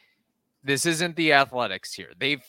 this 0.63 0.85
isn't 0.85 1.17
the 1.17 1.33
athletics 1.33 1.95
here. 1.95 2.11
They've, 2.19 2.43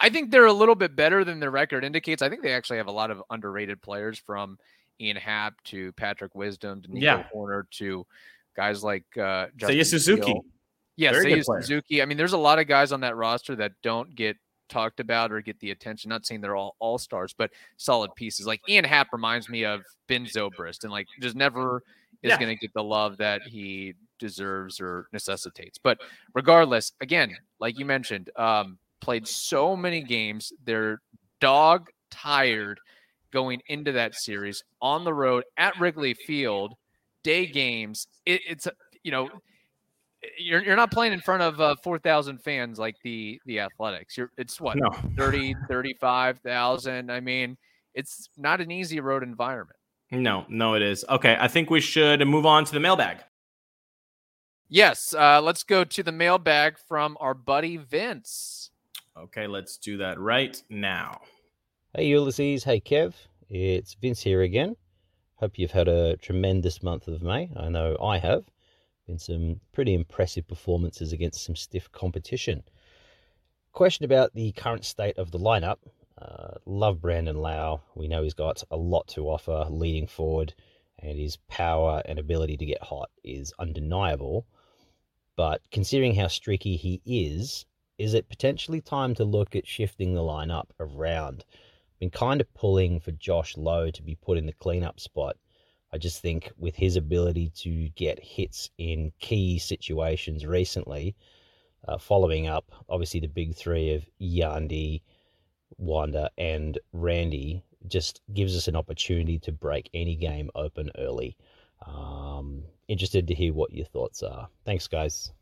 I 0.00 0.08
think 0.10 0.30
they're 0.30 0.46
a 0.46 0.52
little 0.52 0.74
bit 0.74 0.94
better 0.94 1.24
than 1.24 1.40
their 1.40 1.50
record 1.50 1.84
indicates. 1.84 2.22
I 2.22 2.28
think 2.28 2.42
they 2.42 2.52
actually 2.52 2.76
have 2.78 2.86
a 2.86 2.92
lot 2.92 3.10
of 3.10 3.22
underrated 3.30 3.82
players 3.82 4.18
from 4.18 4.58
Ian 5.00 5.16
Happ 5.16 5.54
to 5.64 5.92
Patrick 5.92 6.34
Wisdom 6.34 6.82
to 6.82 6.92
Nico 6.92 7.04
Yeah. 7.04 7.24
Hoerner 7.34 7.64
to 7.72 8.06
guys 8.56 8.82
like 8.84 9.04
uh, 9.16 9.46
Seiya 9.46 9.56
Justin 9.56 9.84
Suzuki. 9.84 10.22
Steele. 10.22 10.44
Yeah, 10.96 11.12
Very 11.12 11.32
Seiya. 11.34 11.44
Suzuki. 11.44 12.02
I 12.02 12.04
mean, 12.06 12.16
there's 12.16 12.32
a 12.32 12.38
lot 12.38 12.58
of 12.58 12.66
guys 12.66 12.92
on 12.92 13.00
that 13.00 13.16
roster 13.16 13.54
that 13.56 13.72
don't 13.82 14.14
get 14.14 14.36
talked 14.68 15.00
about 15.00 15.32
or 15.32 15.40
get 15.40 15.58
the 15.60 15.70
attention. 15.70 16.08
Not 16.10 16.26
saying 16.26 16.40
they're 16.40 16.56
all 16.56 16.76
all 16.78 16.98
stars, 16.98 17.34
but 17.36 17.50
solid 17.76 18.14
pieces. 18.16 18.46
Like 18.46 18.60
Ian 18.68 18.84
Happ 18.84 19.08
reminds 19.12 19.48
me 19.48 19.64
of 19.64 19.82
Ben 20.08 20.26
Zobrist, 20.26 20.82
and 20.84 20.92
like 20.92 21.06
just 21.20 21.36
never 21.36 21.82
is 22.22 22.30
Yeah. 22.30 22.38
going 22.38 22.48
to 22.54 22.60
get 22.60 22.72
the 22.74 22.82
love 22.82 23.16
that 23.18 23.42
he 23.42 23.94
deserves 24.18 24.80
or 24.80 25.06
necessitates. 25.12 25.78
But 25.78 25.98
regardless, 26.34 26.92
again, 27.00 27.36
like 27.60 27.78
you 27.78 27.84
mentioned, 27.84 28.30
um, 28.36 28.78
played 29.00 29.26
so 29.26 29.76
many 29.76 30.02
games. 30.02 30.52
They're 30.64 31.00
dog 31.40 31.88
tired 32.10 32.80
going 33.32 33.60
into 33.68 33.92
that 33.92 34.14
series 34.14 34.62
on 34.80 35.04
the 35.04 35.14
road 35.14 35.44
at 35.56 35.78
Wrigley 35.78 36.14
Field, 36.14 36.74
day 37.22 37.46
games. 37.46 38.06
It, 38.26 38.40
it's 38.48 38.68
you 39.02 39.12
know 39.12 39.28
you're 40.38 40.62
you're 40.62 40.76
not 40.76 40.90
playing 40.90 41.12
in 41.12 41.20
front 41.20 41.42
of 41.42 41.60
uh, 41.60 41.76
4,000 41.82 42.38
fans 42.38 42.78
like 42.78 42.96
the 43.04 43.40
the 43.46 43.60
Athletics. 43.60 44.16
You're 44.16 44.30
it's 44.36 44.60
what 44.60 44.76
No. 44.76 44.90
30 45.16 45.54
35,000. 45.68 47.10
I 47.10 47.20
mean, 47.20 47.56
it's 47.94 48.28
not 48.36 48.60
an 48.60 48.70
easy 48.70 49.00
road 49.00 49.22
environment. 49.22 49.76
No, 50.10 50.46
no, 50.48 50.74
it 50.74 50.82
is. 50.82 51.04
Okay, 51.08 51.36
I 51.38 51.48
think 51.48 51.68
we 51.68 51.80
should 51.80 52.26
move 52.26 52.46
on 52.46 52.64
to 52.64 52.72
the 52.72 52.80
mailbag. 52.80 53.18
Yes, 54.70 55.14
uh, 55.14 55.40
let's 55.42 55.62
go 55.62 55.84
to 55.84 56.02
the 56.02 56.12
mailbag 56.12 56.76
from 56.88 57.16
our 57.20 57.34
buddy 57.34 57.76
Vince. 57.76 58.70
Okay, 59.18 59.48
let's 59.48 59.78
do 59.78 59.96
that 59.96 60.20
right 60.20 60.62
now. 60.70 61.20
Hey 61.92 62.10
Ulises, 62.10 62.62
hey 62.62 62.80
Kev, 62.80 63.14
it's 63.50 63.94
Vince 63.94 64.22
here 64.22 64.42
again. 64.42 64.76
Hope 65.36 65.58
you've 65.58 65.72
had 65.72 65.88
a 65.88 66.16
tremendous 66.18 66.84
month 66.84 67.08
of 67.08 67.20
May. 67.20 67.50
I 67.56 67.68
know 67.68 67.96
I 68.00 68.18
have. 68.18 68.44
Been 69.08 69.18
some 69.18 69.60
pretty 69.72 69.94
impressive 69.94 70.46
performances 70.46 71.12
against 71.12 71.44
some 71.44 71.56
stiff 71.56 71.90
competition. 71.90 72.62
Question 73.72 74.04
about 74.04 74.34
the 74.34 74.52
current 74.52 74.84
state 74.84 75.18
of 75.18 75.32
the 75.32 75.38
lineup. 75.38 75.78
Uh, 76.16 76.54
love 76.64 77.00
Brandon 77.00 77.36
Lowe. 77.36 77.80
We 77.96 78.06
know 78.06 78.22
he's 78.22 78.34
got 78.34 78.62
a 78.70 78.76
lot 78.76 79.08
to 79.08 79.28
offer 79.28 79.66
leading 79.68 80.06
forward, 80.06 80.54
and 81.00 81.18
his 81.18 81.38
power 81.48 82.02
and 82.04 82.20
ability 82.20 82.56
to 82.56 82.66
get 82.66 82.82
hot 82.82 83.10
is 83.24 83.52
undeniable. 83.58 84.46
But 85.34 85.62
considering 85.72 86.14
how 86.14 86.28
streaky 86.28 86.76
he 86.76 87.00
is, 87.04 87.66
is 87.98 88.14
it 88.14 88.28
potentially 88.28 88.80
time 88.80 89.14
to 89.16 89.24
look 89.24 89.56
at 89.56 89.66
shifting 89.66 90.14
the 90.14 90.20
lineup 90.20 90.68
around? 90.78 91.44
I've 91.50 91.98
been 91.98 92.10
kind 92.10 92.40
of 92.40 92.52
pulling 92.54 93.00
for 93.00 93.10
Josh 93.12 93.56
Lowe 93.56 93.90
to 93.90 94.02
be 94.02 94.14
put 94.14 94.38
in 94.38 94.46
the 94.46 94.52
cleanup 94.52 95.00
spot. 95.00 95.36
I 95.92 95.98
just 95.98 96.22
think 96.22 96.52
with 96.56 96.76
his 96.76 96.96
ability 96.96 97.50
to 97.56 97.88
get 97.90 98.22
hits 98.22 98.70
in 98.78 99.12
key 99.20 99.58
situations 99.58 100.46
recently, 100.46 101.16
uh, 101.86 101.98
following 101.98 102.46
up 102.46 102.70
obviously 102.88 103.20
the 103.20 103.26
big 103.26 103.54
three 103.54 103.94
of 103.94 104.04
Yandy, 104.20 105.02
Wander, 105.76 106.28
and 106.38 106.78
Randy, 106.92 107.64
just 107.86 108.20
gives 108.34 108.56
us 108.56 108.68
an 108.68 108.76
opportunity 108.76 109.38
to 109.40 109.52
break 109.52 109.88
any 109.94 110.14
game 110.14 110.50
open 110.54 110.90
early. 110.98 111.36
Um, 111.86 112.64
interested 112.88 113.26
to 113.28 113.34
hear 113.34 113.54
what 113.54 113.72
your 113.72 113.86
thoughts 113.86 114.22
are. 114.22 114.48
Thanks, 114.64 114.88
guys. 114.88 115.32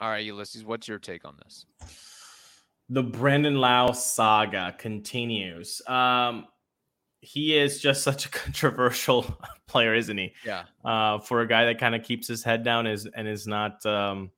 All 0.00 0.10
right, 0.10 0.26
Ulises, 0.26 0.64
what's 0.64 0.86
your 0.88 0.98
take 0.98 1.24
on 1.24 1.36
this? 1.44 1.64
The 2.88 3.02
Brandon 3.02 3.56
Lowe 3.56 3.92
saga 3.92 4.74
continues. 4.78 5.80
Um, 5.88 6.46
he 7.20 7.56
is 7.58 7.80
just 7.80 8.02
such 8.02 8.26
a 8.26 8.28
controversial 8.44 9.38
player, 9.66 9.94
isn't 9.94 10.16
he? 10.16 10.32
Yeah. 10.44 10.64
Uh, 10.84 11.18
for 11.18 11.40
a 11.40 11.48
guy 11.48 11.64
that 11.66 11.78
kind 11.80 11.94
of 11.94 12.02
keeps 12.02 12.28
his 12.28 12.44
head 12.44 12.62
down 12.62 12.86
is 12.86 13.06
and 13.06 13.26
is 13.26 13.46
not 13.46 13.84
um, 13.86 14.30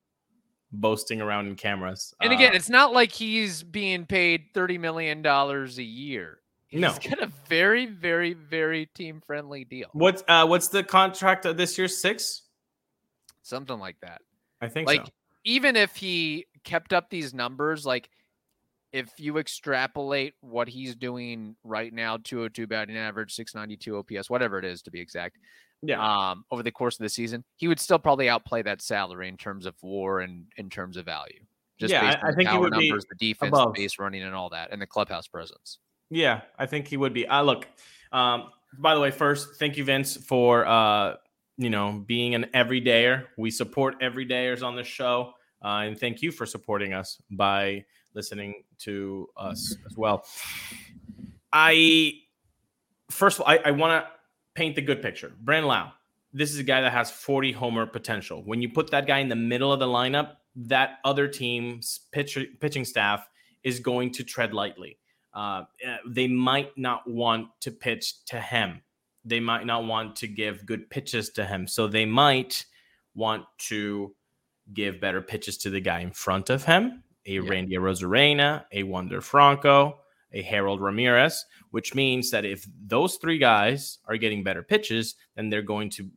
boasting 0.72 1.20
around 1.20 1.48
in 1.48 1.56
cameras. 1.56 2.14
And 2.22 2.32
again, 2.32 2.52
Uh, 2.52 2.56
it's 2.56 2.70
not 2.70 2.92
like 2.92 3.10
he's 3.12 3.62
being 3.62 4.06
paid 4.06 4.54
$30 4.54 4.78
million 4.80 5.26
a 5.26 5.82
year. 5.82 6.38
He's 6.68 6.80
No. 6.80 6.92
got 6.92 7.20
a 7.22 7.30
very, 7.48 7.86
very, 7.86 8.32
very 8.34 8.86
team 8.86 9.22
friendly 9.26 9.64
deal. 9.64 9.88
what's 9.92 10.22
uh, 10.28 10.46
what's 10.46 10.68
the 10.68 10.84
contract 10.84 11.46
of 11.46 11.56
this 11.56 11.76
year? 11.78 11.88
Six, 11.88 12.42
Something 13.42 13.78
like 13.78 13.96
that. 14.02 14.20
I 14.60 14.68
think. 14.68 14.86
Like, 14.86 15.06
so. 15.06 15.12
Even 15.48 15.76
if 15.76 15.96
he 15.96 16.44
kept 16.62 16.92
up 16.92 17.08
these 17.08 17.32
numbers, 17.32 17.86
like 17.86 18.10
if 18.92 19.08
you 19.18 19.38
extrapolate 19.38 20.34
what 20.40 20.68
he's 20.68 20.94
doing 20.94 21.56
right 21.64 21.92
now 21.92 22.16
202 22.18 22.66
batting 22.66 22.96
average 22.96 23.34
692 23.34 23.98
ops 23.98 24.30
whatever 24.30 24.58
it 24.58 24.64
is 24.64 24.80
to 24.80 24.90
be 24.90 24.98
exact 24.98 25.36
Yeah. 25.82 26.00
um 26.30 26.42
over 26.50 26.62
the 26.62 26.70
course 26.72 26.98
of 26.98 27.02
the 27.02 27.10
season 27.10 27.44
he 27.56 27.68
would 27.68 27.78
still 27.78 27.98
probably 27.98 28.30
outplay 28.30 28.62
that 28.62 28.80
salary 28.80 29.28
in 29.28 29.36
terms 29.36 29.66
of 29.66 29.74
war 29.82 30.20
and 30.20 30.46
in 30.56 30.70
terms 30.70 30.96
of 30.96 31.04
value 31.04 31.40
just 31.78 31.92
Yeah, 31.92 32.00
based 32.00 32.16
I- 32.16 32.20
on 32.20 32.26
I 32.28 32.30
the 32.30 32.36
think 32.36 32.48
he 32.48 32.56
power 32.56 32.70
numbers 32.70 33.04
the 33.10 33.16
defense 33.28 33.50
above. 33.50 33.74
the 33.74 33.82
base 33.82 33.98
running 33.98 34.22
and 34.22 34.34
all 34.34 34.48
that 34.50 34.70
and 34.72 34.80
the 34.80 34.86
clubhouse 34.86 35.28
presence 35.28 35.78
Yeah, 36.10 36.40
I 36.58 36.64
think 36.64 36.88
he 36.88 36.96
would 36.96 37.12
be. 37.12 37.26
Uh, 37.26 37.42
look, 37.42 37.68
um, 38.12 38.48
by 38.78 38.94
the 38.94 39.00
way, 39.02 39.10
first, 39.10 39.56
thank 39.58 39.76
you, 39.76 39.84
Vince, 39.84 40.16
for 40.16 40.66
uh, 40.66 41.16
you 41.58 41.68
know 41.68 42.02
being 42.06 42.34
an 42.34 42.46
everydayer. 42.54 43.26
We 43.36 43.50
support 43.50 44.00
everydayers 44.00 44.62
on 44.62 44.76
the 44.76 44.84
show, 44.84 45.34
uh, 45.62 45.82
and 45.84 45.98
thank 45.98 46.22
you 46.22 46.30
for 46.32 46.46
supporting 46.46 46.92
us 46.92 47.20
by 47.30 47.84
listening 48.14 48.62
to 48.78 49.28
us 49.36 49.76
as 49.86 49.96
well. 49.96 50.24
I 51.52 52.12
first 53.10 53.38
of 53.38 53.42
all, 53.42 53.52
I, 53.52 53.58
I 53.66 53.70
want 53.70 54.04
to 54.04 54.10
paint 54.54 54.74
the 54.76 54.82
good 54.82 55.02
picture. 55.02 55.32
Brandon 55.40 55.68
Lau, 55.68 55.92
this 56.32 56.52
is 56.52 56.58
a 56.58 56.62
guy 56.62 56.80
that 56.80 56.92
has 56.92 57.10
40 57.10 57.52
homer 57.52 57.86
potential. 57.86 58.42
When 58.44 58.60
you 58.60 58.68
put 58.68 58.90
that 58.90 59.06
guy 59.06 59.18
in 59.18 59.28
the 59.28 59.36
middle 59.36 59.72
of 59.72 59.80
the 59.80 59.86
lineup, 59.86 60.36
that 60.56 60.98
other 61.04 61.28
team's 61.28 62.00
pitcher, 62.12 62.44
pitching 62.60 62.84
staff 62.84 63.28
is 63.62 63.80
going 63.80 64.12
to 64.12 64.24
tread 64.24 64.52
lightly. 64.52 64.98
Uh, 65.34 65.64
uh, 65.86 65.96
they 66.06 66.26
might 66.26 66.76
not 66.76 67.08
want 67.08 67.48
to 67.60 67.70
pitch 67.70 68.24
to 68.26 68.40
him. 68.40 68.80
They 69.24 69.40
might 69.40 69.66
not 69.66 69.84
want 69.84 70.16
to 70.16 70.26
give 70.26 70.66
good 70.66 70.90
pitches 70.90 71.30
to 71.30 71.44
him. 71.44 71.66
So 71.66 71.86
they 71.86 72.04
might 72.04 72.64
want 73.14 73.44
to 73.58 74.14
give 74.72 75.00
better 75.00 75.20
pitches 75.20 75.56
to 75.58 75.70
the 75.70 75.80
guy 75.80 76.00
in 76.00 76.10
front 76.12 76.50
of 76.50 76.64
him, 76.64 77.02
a 77.26 77.32
Yeah. 77.34 77.48
Randy 77.48 77.76
Arozarena, 77.76 78.64
a 78.72 78.82
Wander 78.82 79.20
Franco, 79.20 80.00
a 80.32 80.42
Harold 80.42 80.80
Ramirez, 80.80 81.44
which 81.70 81.94
means 81.94 82.30
that 82.30 82.44
if 82.44 82.66
those 82.86 83.16
three 83.16 83.38
guys 83.38 83.98
are 84.06 84.16
getting 84.16 84.42
better 84.44 84.62
pitches, 84.62 85.14
then 85.36 85.48
they're 85.48 85.62
going 85.62 85.90
to 85.90 86.10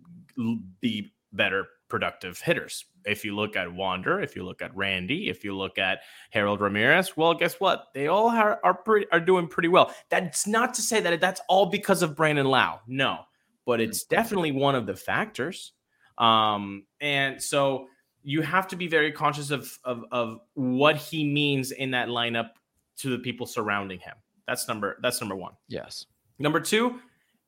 be 0.80 1.14
better 1.32 1.68
productive 1.88 2.40
hitters. 2.40 2.86
If 3.06 3.26
you 3.26 3.36
look 3.36 3.56
at 3.56 3.72
Wander, 3.74 4.22
if 4.22 4.36
you 4.36 4.44
look 4.44 4.62
at 4.62 4.76
Randy, 4.76 5.28
if 5.30 5.44
you 5.44 5.56
look 5.56 5.78
at 5.78 6.00
Harold 6.30 6.62
Ramirez, 6.62 7.18
well, 7.18 7.34
guess 7.34 7.60
what? 7.60 7.88
They 7.94 8.08
all 8.08 8.30
are 8.30 8.60
are, 8.64 8.74
pretty, 8.74 9.08
are 9.12 9.20
doing 9.20 9.48
pretty 9.48 9.70
well. 9.70 9.94
That's 10.10 10.48
not 10.48 10.74
to 10.76 10.82
say 10.82 11.00
that 11.02 11.20
that's 11.20 11.42
all 11.50 11.66
because 11.68 12.02
of 12.02 12.16
Brandon 12.16 12.46
Lowe. 12.46 12.80
No, 12.88 13.20
but 13.66 13.82
it's 13.82 14.04
definitely 14.06 14.52
one 14.52 14.76
of 14.76 14.86
the 14.86 14.96
factors. 14.96 15.74
Um, 16.18 16.86
and 17.00 17.42
so 17.42 17.88
you 18.24 18.42
have 18.42 18.68
to 18.70 18.76
be 18.76 18.88
very 18.88 19.12
conscious 19.12 19.52
of, 19.52 19.78
of 19.84 20.06
of 20.12 20.40
what 20.54 20.96
he 20.98 21.24
means 21.24 21.72
in 21.72 21.92
that 21.92 22.08
lineup 22.08 22.50
to 22.98 23.10
the 23.10 23.18
people 23.20 23.46
surrounding 23.48 24.00
him. 24.00 24.14
That's 24.48 24.68
number 24.68 24.98
that's 25.02 25.20
number 25.22 25.36
one. 25.36 25.54
yes 25.68 26.06
Number 26.40 26.60
two, 26.60 27.00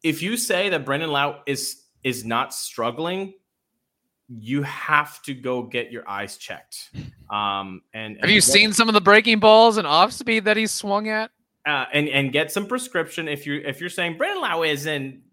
if 0.03 0.21
you 0.21 0.37
say 0.37 0.69
that 0.69 0.85
Brandon 0.85 1.11
Lowe 1.11 1.41
is 1.45 1.83
is 2.03 2.23
not 2.25 2.53
struggling, 2.53 3.33
you 4.29 4.61
have 4.63 5.21
to 5.23 5.33
go 5.33 5.63
get 5.63 5.91
your 5.91 6.07
eyes 6.09 6.37
checked. 6.37 6.91
Um, 7.29 7.81
and 7.95 8.17
have 8.21 8.29
you 8.29 8.41
get- 8.41 8.43
seen 8.43 8.73
some 8.73 8.87
of 8.89 8.93
the 8.93 9.01
breaking 9.01 9.39
balls 9.39 9.77
and 9.77 9.87
off 9.87 10.11
speed 10.11 10.45
that 10.45 10.55
he's 10.55 10.69
swung 10.69 11.07
at 11.07 11.31
uh, 11.65 11.85
and 11.91 12.07
and 12.09 12.31
get 12.31 12.51
some 12.51 12.67
prescription 12.67 13.27
if 13.27 13.47
you 13.47 13.55
if 13.65 13.79
you're 13.81 13.89
saying 13.89 14.17
Brandon 14.17 14.43
Lowe 14.43 14.61
is 14.61 14.85
in? 14.85 15.23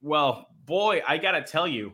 Well, 0.00 0.46
boy, 0.64 1.02
I 1.06 1.18
gotta 1.18 1.42
tell 1.42 1.68
you, 1.68 1.92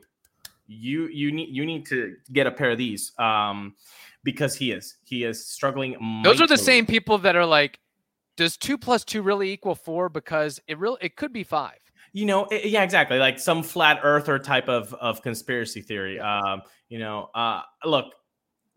you 0.66 1.08
you 1.08 1.32
need 1.32 1.48
you 1.54 1.64
need 1.64 1.86
to 1.86 2.16
get 2.32 2.46
a 2.46 2.50
pair 2.50 2.70
of 2.70 2.78
these. 2.78 3.12
Um, 3.18 3.74
because 4.24 4.56
he 4.56 4.72
is 4.72 4.96
he 5.04 5.22
is 5.24 5.46
struggling. 5.46 6.22
those 6.24 6.40
are 6.40 6.46
the 6.48 6.58
same 6.58 6.84
people 6.84 7.16
that 7.18 7.36
are 7.36 7.46
like 7.46 7.78
does 8.36 8.56
two 8.56 8.76
plus 8.76 9.04
two 9.04 9.22
really 9.22 9.50
equal 9.52 9.74
four? 9.74 10.08
Because 10.08 10.60
it 10.66 10.78
really 10.78 10.98
it 11.00 11.16
could 11.16 11.32
be 11.32 11.44
five. 11.44 11.78
You 12.12 12.26
know 12.26 12.46
i- 12.50 12.62
yeah 12.64 12.82
exactly. 12.82 13.18
Like 13.18 13.38
some 13.38 13.62
flat 13.62 14.00
earther 14.02 14.38
type 14.38 14.68
of 14.68 14.92
of 14.94 15.22
conspiracy 15.22 15.80
theory. 15.80 16.18
Um 16.18 16.62
you 16.88 16.98
know 16.98 17.30
uh 17.34 17.62
look 17.84 18.06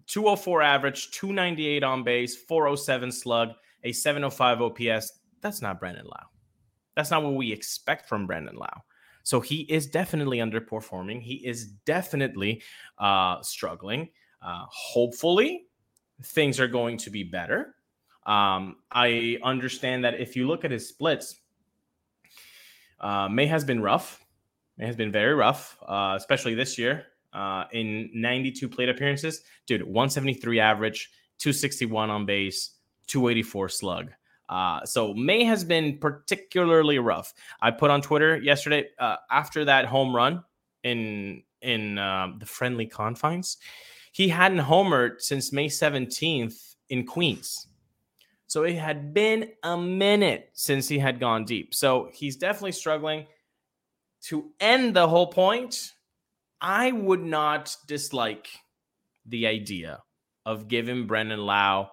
204 0.08 0.62
average 0.62 1.12
298 1.12 1.84
on 1.84 2.04
base 2.04 2.36
407 2.36 3.12
slug 3.12 3.50
a 3.84 3.92
705 3.92 4.62
ops 4.62 5.12
that's 5.42 5.62
not 5.62 5.80
brandon 5.80 6.06
lowe. 6.06 6.28
That's 6.96 7.12
not 7.12 7.24
what 7.24 7.34
we 7.36 7.52
expect 7.52 8.08
from 8.08 8.28
brandon 8.28 8.56
lowe 8.56 8.68
so 9.30 9.40
he 9.40 9.62
is 9.62 9.88
definitely 9.88 10.40
underperforming 10.40 11.22
he 11.22 11.36
is 11.46 11.68
definitely 11.86 12.62
uh 12.98 13.42
struggling 13.42 14.10
uh 14.42 14.66
hopefully 14.70 15.68
things 16.24 16.60
are 16.60 16.68
going 16.68 16.98
to 16.98 17.10
be 17.10 17.24
better 17.24 17.76
um 18.26 18.78
i 18.92 19.38
understand 19.44 20.04
that 20.04 20.20
if 20.20 20.36
you 20.36 20.48
look 20.48 20.66
at 20.66 20.72
his 20.72 20.88
splits 20.88 21.42
uh, 23.00 23.30
May 23.30 23.48
has 23.48 23.64
been 23.64 23.82
rough. 23.82 24.26
May 24.78 24.86
has 24.86 24.96
been 24.96 25.12
very 25.12 25.34
rough, 25.34 25.78
uh, 25.88 26.14
especially 26.18 26.56
this 26.56 26.78
year. 26.78 27.06
Uh, 27.32 27.66
in 27.74 28.10
92 28.14 28.68
plate 28.68 28.90
appearances, 28.90 29.42
dude, 29.68 29.84
173 29.84 30.60
average, 30.60 31.12
261 31.38 32.10
on 32.10 32.26
base, 32.26 32.72
284 33.08 33.70
slug. 33.70 34.12
Uh, 34.50 34.84
so 34.84 35.14
May 35.14 35.44
has 35.44 35.64
been 35.64 36.00
particularly 36.00 36.98
rough. 36.98 37.34
I 37.62 37.72
put 37.72 37.92
on 37.92 38.02
Twitter 38.02 38.38
yesterday 38.38 38.88
uh, 38.98 39.18
after 39.30 39.64
that 39.66 39.86
home 39.86 40.16
run 40.16 40.44
in 40.84 41.44
in 41.62 41.98
uh, 41.98 42.34
the 42.40 42.46
friendly 42.46 42.88
confines. 42.88 43.58
He 44.12 44.28
hadn't 44.28 44.60
homered 44.60 45.22
since 45.22 45.54
May 45.54 45.68
17th 45.68 46.76
in 46.90 47.06
Queens. 47.06 47.68
So 48.48 48.64
it 48.64 48.76
had 48.76 49.14
been 49.14 49.52
a 49.62 49.78
minute 49.78 50.50
since 50.54 50.88
he 50.88 50.98
had 50.98 51.20
gone 51.20 51.46
deep. 51.46 51.76
So 51.76 52.10
he's 52.14 52.36
definitely 52.36 52.72
struggling. 52.72 53.28
To 54.24 54.52
end 54.60 54.96
the 54.96 55.08
whole 55.08 55.28
point, 55.28 55.94
I 56.60 56.92
would 56.92 57.24
not 57.24 57.76
dislike 57.88 58.50
the 59.26 59.46
idea 59.46 60.02
of 60.46 60.68
giving 60.68 61.06
Brandon 61.06 61.40
Lowe 61.40 61.90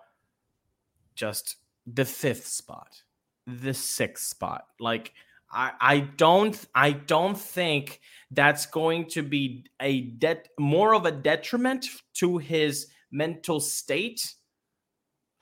just 1.14 1.56
the 1.86 2.04
fifth 2.04 2.46
spot, 2.46 3.02
the 3.46 3.74
sixth 3.74 4.26
spot. 4.26 4.66
Like 4.80 5.12
I, 5.50 5.72
I 5.80 6.00
don't 6.00 6.58
I 6.74 6.92
don't 6.92 7.38
think 7.38 8.00
that's 8.30 8.66
going 8.66 9.06
to 9.10 9.22
be 9.22 9.66
a 9.80 10.02
det 10.02 10.48
more 10.58 10.94
of 10.94 11.06
a 11.06 11.12
detriment 11.12 11.86
to 12.14 12.38
his 12.38 12.88
mental 13.10 13.60
state. 13.60 14.34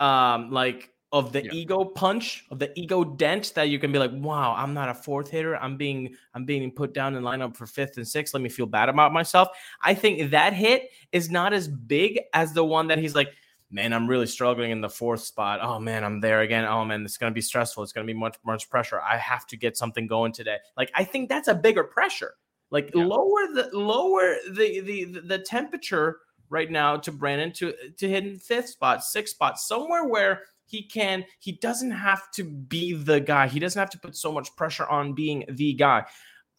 Um, 0.01 0.51
like 0.51 0.91
of 1.13 1.33
the 1.33 1.45
Yeah. 1.45 1.53
ego 1.53 1.85
punch, 1.85 2.45
of 2.51 2.59
the 2.59 2.73
ego 2.79 3.05
dent 3.05 3.53
that 3.55 3.69
you 3.69 3.79
can 3.79 3.93
be 3.93 4.01
like, 4.01 4.11
wow, 4.13 4.53
I'm 4.57 4.75
not 4.75 4.89
a 4.89 4.95
fourth 4.95 5.31
hitter. 5.31 5.57
I'm 5.57 5.77
being 5.77 6.15
I'm 6.35 6.45
being 6.45 6.71
put 6.73 6.93
down 6.93 7.15
in 7.15 7.23
lineup 7.23 7.57
for 7.57 7.67
fifth 7.67 7.97
and 7.97 8.07
sixth. 8.07 8.35
Let 8.35 8.43
me 8.43 8.49
feel 8.49 8.67
bad 8.67 8.89
about 8.89 9.13
myself. 9.13 9.49
I 9.81 9.95
think 9.95 10.33
that 10.33 10.53
hit 10.53 10.91
is 11.13 11.31
not 11.31 11.53
as 11.53 11.69
big 11.69 12.21
as 12.35 12.53
the 12.53 12.65
one 12.65 12.89
that 12.89 12.99
he's 12.99 13.15
like, 13.15 13.29
man, 13.75 13.93
I'm 13.93 14.07
really 14.07 14.27
struggling 14.27 14.71
in 14.71 14.81
the 14.81 14.89
fourth 14.89 15.21
spot. 15.21 15.59
Oh 15.61 15.81
man, 15.81 16.05
I'm 16.05 16.21
there 16.21 16.43
again. 16.43 16.65
Oh 16.65 16.85
man, 16.85 17.05
it's 17.05 17.19
gonna 17.19 17.33
be 17.33 17.41
stressful. 17.43 17.83
It's 17.83 17.93
gonna 17.93 18.07
be 18.07 18.15
much 18.15 18.37
much 18.47 18.71
pressure. 18.71 19.01
I 19.01 19.17
have 19.19 19.47
to 19.49 19.57
get 19.57 19.77
something 19.77 20.07
going 20.07 20.33
today. 20.33 20.59
Like 20.77 20.91
I 20.95 21.05
think 21.05 21.29
that's 21.29 21.49
a 21.49 21.55
bigger 21.55 21.85
pressure. 21.85 22.35
Like 22.71 22.91
Yeah. 22.95 23.05
lower 23.05 23.47
the 23.53 23.69
lower 23.73 24.37
the 24.51 24.81
the 24.81 25.05
the 25.27 25.39
temperature 25.41 26.21
right 26.49 26.71
now 26.71 26.97
to 26.99 27.11
Brandon 27.11 27.53
to 27.55 27.75
to 27.99 28.09
hit 28.09 28.25
in 28.25 28.39
fifth 28.39 28.69
spot, 28.69 29.03
sixth 29.05 29.35
spot, 29.35 29.59
somewhere 29.59 30.05
where 30.05 30.43
he 30.67 30.83
can 30.83 31.25
he 31.41 31.53
doesn't 31.53 31.91
have 31.91 32.31
to 32.33 32.45
be 32.45 32.95
the 32.95 33.21
guy. 33.21 33.49
He 33.49 33.59
doesn't 33.59 33.79
have 33.79 33.91
to 33.91 33.99
put 33.99 34.17
so 34.17 34.31
much 34.33 34.55
pressure 34.57 34.87
on 34.87 35.15
being 35.15 35.45
the 35.49 35.75
guy. 35.75 36.05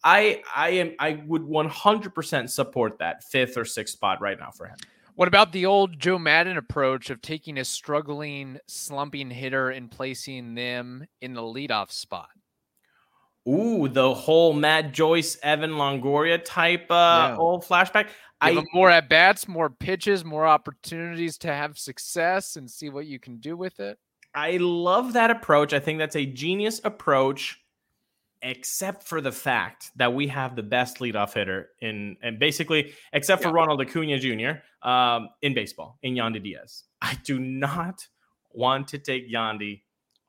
I 0.04 0.42
I 0.54 0.68
am 0.70 0.92
I 0.98 1.22
would 1.26 1.42
100% 1.42 2.50
support 2.50 2.98
that 2.98 3.24
fifth 3.24 3.56
or 3.56 3.64
sixth 3.64 3.94
spot 3.94 4.20
right 4.20 4.38
now 4.38 4.50
for 4.50 4.66
him. 4.66 4.76
What 5.16 5.28
about 5.28 5.52
the 5.52 5.64
old 5.64 5.98
Joe 5.98 6.18
Maddon 6.18 6.58
approach 6.58 7.08
of 7.08 7.22
taking 7.22 7.56
a 7.56 7.64
struggling, 7.64 8.58
slumping 8.66 9.30
hitter 9.30 9.70
and 9.70 9.90
placing 9.90 10.54
them 10.54 11.06
in 11.22 11.32
the 11.32 11.40
leadoff 11.40 11.90
spot? 11.90 12.28
Ooh, 13.48 13.88
the 13.88 14.12
whole 14.12 14.52
Matt 14.52 14.92
Joyce, 14.92 15.38
Evan 15.42 15.72
Longoria 15.72 16.42
type 16.44 16.90
uh 16.90 17.30
Yeah. 17.30 17.36
old 17.38 17.64
flashback. 17.64 18.08
Give 18.08 18.12
I 18.42 18.54
them 18.54 18.66
more 18.74 18.90
at 18.90 19.08
bats, 19.08 19.48
more 19.48 19.70
pitches, 19.70 20.22
more 20.22 20.46
opportunities 20.46 21.38
to 21.38 21.48
have 21.48 21.78
success 21.78 22.56
and 22.56 22.70
see 22.70 22.90
what 22.90 23.06
you 23.06 23.18
can 23.18 23.38
do 23.38 23.56
with 23.56 23.80
it. 23.80 23.98
I 24.34 24.58
love 24.58 25.14
that 25.14 25.30
approach. 25.30 25.72
I 25.72 25.80
think 25.80 25.98
that's 25.98 26.16
a 26.16 26.26
genius 26.26 26.80
approach, 26.84 27.58
except 28.46 29.02
for 29.02 29.20
the 29.20 29.32
fact 29.32 29.90
that 29.96 30.14
we 30.14 30.28
have 30.28 30.56
the 30.56 30.62
best 30.62 30.98
leadoff 30.98 31.34
hitter 31.34 31.70
in, 31.80 32.16
and 32.22 32.38
basically, 32.38 32.92
except 33.12 33.42
for 33.42 33.48
Yeah. 33.48 33.54
Ronald 33.54 33.80
Acuna 33.80 34.18
Jr. 34.18 34.88
Um, 34.88 35.28
in 35.42 35.52
baseball, 35.52 35.98
in 36.02 36.14
Yandy 36.14 36.42
Diaz. 36.42 36.84
I 37.02 37.14
do 37.24 37.38
not 37.38 38.06
want 38.52 38.88
to 38.88 38.98
take 38.98 39.30
Yandy 39.30 39.82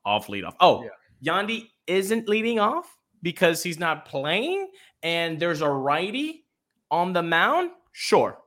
off 0.04 0.26
leadoff. 0.26 0.54
Oh, 0.60 0.84
yeah. 0.84 1.32
Yandy 1.32 1.70
isn't 1.86 2.28
leading 2.28 2.58
off 2.58 2.98
because 3.22 3.62
he's 3.62 3.78
not 3.78 4.04
playing, 4.04 4.68
and 5.02 5.38
there's 5.40 5.60
a 5.62 5.68
righty 5.70 6.44
on 6.90 7.12
the 7.12 7.22
mound. 7.22 7.70
Sure, 7.92 8.38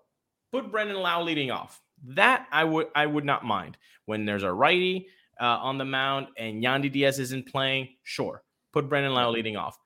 put 0.51 0.69
Brandon 0.71 0.97
Lowe 0.97 1.23
leading 1.23 1.49
off. 1.49 1.81
That 2.03 2.47
I 2.51 2.63
would 2.63 2.88
I 2.95 3.05
would 3.05 3.25
not 3.25 3.45
mind 3.45 3.77
when 4.05 4.25
there's 4.25 4.43
a 4.43 4.51
righty 4.51 5.07
uh, 5.39 5.45
on 5.45 5.77
the 5.77 5.86
mound 5.86 6.27
and 6.38 6.63
Yandy 6.63 6.91
Diaz 6.91 7.19
isn't 7.19 7.47
playing, 7.47 7.89
sure, 8.03 8.43
put 8.71 8.89
Brandon 8.89 9.13
Lowe 9.13 9.31
leading 9.31 9.57
off. 9.57 9.77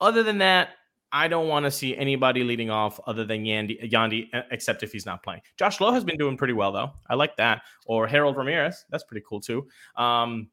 Other 0.00 0.22
than 0.22 0.38
that, 0.38 0.70
I 1.12 1.28
don't 1.28 1.46
want 1.46 1.64
to 1.64 1.70
see 1.70 1.94
anybody 1.96 2.42
leading 2.42 2.70
off 2.70 2.98
other 3.06 3.24
than 3.24 3.44
Yandy, 3.44 3.90
Yandy, 3.90 4.28
except 4.50 4.82
if 4.82 4.92
he's 4.92 5.04
not 5.04 5.22
playing. 5.22 5.42
Josh 5.58 5.78
Lowe 5.80 5.92
has 5.92 6.04
been 6.04 6.16
doing 6.16 6.38
pretty 6.38 6.54
well 6.54 6.72
though. 6.72 6.90
I 7.08 7.14
like 7.14 7.36
that. 7.36 7.62
Or 7.84 8.06
Harold 8.06 8.36
Ramirez, 8.36 8.86
that's 8.90 9.04
pretty 9.04 9.24
cool 9.28 9.40
too. 9.40 9.66
Um, 9.96 10.48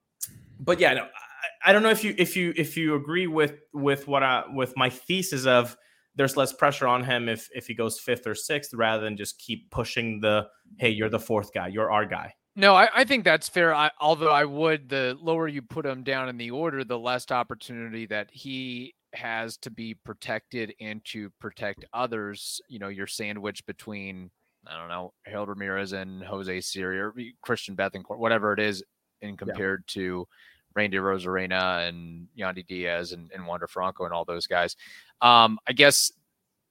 but 0.60 0.80
yeah, 0.80 0.94
no, 0.94 1.04
I, 1.04 1.70
I, 1.70 1.74
don't 1.74 1.82
know 1.82 1.90
if 1.90 2.04
you 2.04 2.14
if 2.18 2.36
you 2.36 2.54
if 2.58 2.76
you 2.76 2.96
agree 2.96 3.28
with 3.28 3.62
with 3.74 4.08
what 4.10 4.22
I 4.22 4.44
with 4.54 4.74
my 4.76 4.90
thesis 4.90 5.46
of 5.46 5.78
there's 6.16 6.36
less 6.36 6.52
pressure 6.52 6.88
on 6.88 7.06
him 7.06 7.30
if 7.30 7.48
if 7.56 7.66
he 7.66 7.74
goes 7.74 7.98
fifth 7.98 8.28
or 8.28 8.36
sixth 8.36 8.74
rather 8.74 9.02
than 9.04 9.16
just 9.16 9.40
keep 9.40 9.72
pushing 9.72 10.20
the 10.20 10.48
hey 10.78 10.90
you're 10.90 11.10
the 11.10 11.20
fourth 11.20 11.54
guy 11.54 11.68
you're 11.68 11.90
our 11.90 12.06
guy. 12.06 12.34
No, 12.60 12.76
I, 12.76 12.90
I 12.94 13.04
think 13.06 13.24
that's 13.24 13.48
fair. 13.48 13.74
I, 13.74 13.90
although 14.02 14.34
I 14.34 14.44
would, 14.44 14.90
the 14.90 15.18
lower 15.22 15.48
you 15.48 15.62
put 15.62 15.86
him 15.86 16.04
down 16.04 16.28
in 16.28 16.36
the 16.38 16.52
order, 16.52 16.84
the 16.84 17.00
less 17.00 17.32
opportunity 17.32 18.06
that 18.08 18.28
he 18.34 18.94
has 19.14 19.56
to 19.60 19.72
be 19.72 19.94
protected 19.94 20.74
and 20.82 21.04
to 21.06 21.30
protect 21.40 21.86
others. 21.94 22.60
You 22.68 22.80
know, 22.80 22.90
you're 22.90 23.08
sandwiched 23.08 23.66
between 23.66 24.30
I 24.68 24.78
don't 24.78 24.90
know 24.90 25.14
Harold 25.26 25.48
Ramirez 25.48 25.94
and 25.94 26.22
Jose 26.22 26.60
Siri 26.60 27.00
or 27.00 27.14
Christian 27.42 27.78
Bethencourt, 27.78 28.20
whatever 28.20 28.52
it 28.52 28.60
is, 28.60 28.84
and 29.22 29.38
compared 29.38 29.86
yeah. 29.88 30.02
to 30.02 30.28
Randy 30.76 30.98
Arozarena 30.98 31.88
and 31.88 32.28
Yandy 32.38 32.68
Diaz 32.68 33.14
and, 33.14 33.32
and 33.34 33.48
Wander 33.48 33.68
Franco 33.68 34.04
and 34.04 34.14
all 34.14 34.26
those 34.26 34.48
guys. 34.48 34.76
Um, 35.22 35.60
I 35.66 35.72
guess 35.72 36.12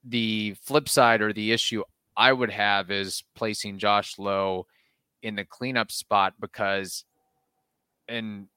the 0.05 0.55
flip 0.63 0.87
side 0.87 1.23
or 1.23 1.33
the 1.33 1.51
issue 1.51 1.83
I 2.15 2.35
would 2.35 2.51
have 2.51 2.91
is 2.91 3.25
placing 3.35 3.79
Josh 3.79 4.19
Lowe 4.19 4.67
in 5.23 5.37
the 5.37 5.45
cleanup 5.45 5.91
spot 5.91 6.35
because 6.41 7.05
in 8.09 8.49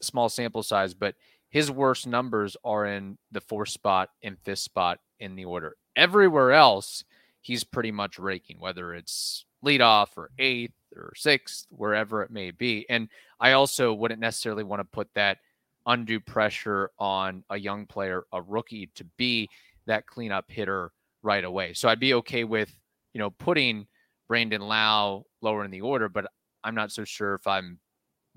small 0.00 0.28
sample 0.28 0.62
size, 0.62 0.94
but 0.94 1.14
his 1.48 1.70
worst 1.70 2.06
numbers 2.06 2.56
are 2.64 2.86
in 2.86 3.18
the 3.32 3.40
fourth 3.40 3.68
spot 3.68 4.10
and 4.22 4.36
fifth 4.44 4.58
spot 4.60 4.98
in 5.20 5.36
the 5.36 5.44
order. 5.44 5.76
Everywhere 5.96 6.52
else, 6.52 7.04
he's 7.40 7.64
pretty 7.64 7.92
much 7.92 8.18
raking, 8.18 8.58
whether 8.58 8.94
it's 8.94 9.46
leadoff 9.64 10.08
or 10.16 10.30
eighth 10.38 10.74
or 10.94 11.12
sixth, 11.16 11.66
wherever 11.70 12.22
it 12.22 12.30
may 12.30 12.50
be. 12.50 12.84
And 12.90 13.08
I 13.40 13.52
also 13.52 13.94
wouldn't 13.94 14.20
necessarily 14.20 14.64
want 14.64 14.80
to 14.80 14.84
put 14.84 15.08
that 15.14 15.38
undue 15.86 16.20
pressure 16.20 16.90
on 16.98 17.44
a 17.48 17.56
young 17.56 17.86
player, 17.86 18.24
a 18.32 18.42
rookie, 18.42 18.90
to 18.96 19.04
be 19.16 19.48
that 19.86 20.06
cleanup 20.06 20.50
hitter 20.50 20.90
right 21.22 21.44
away. 21.44 21.72
So 21.72 21.88
I'd 21.88 22.00
be 22.00 22.14
okay 22.14 22.44
with, 22.44 22.76
you 23.12 23.20
know, 23.20 23.30
putting 23.30 23.86
Brandon 24.28 24.60
Lowe 24.60 25.26
lower 25.42 25.64
in 25.64 25.70
the 25.70 25.80
order, 25.80 26.08
but 26.08 26.26
I'm 26.64 26.74
not 26.74 26.90
so 26.92 27.04
sure 27.04 27.34
if 27.34 27.46
I'm 27.46 27.78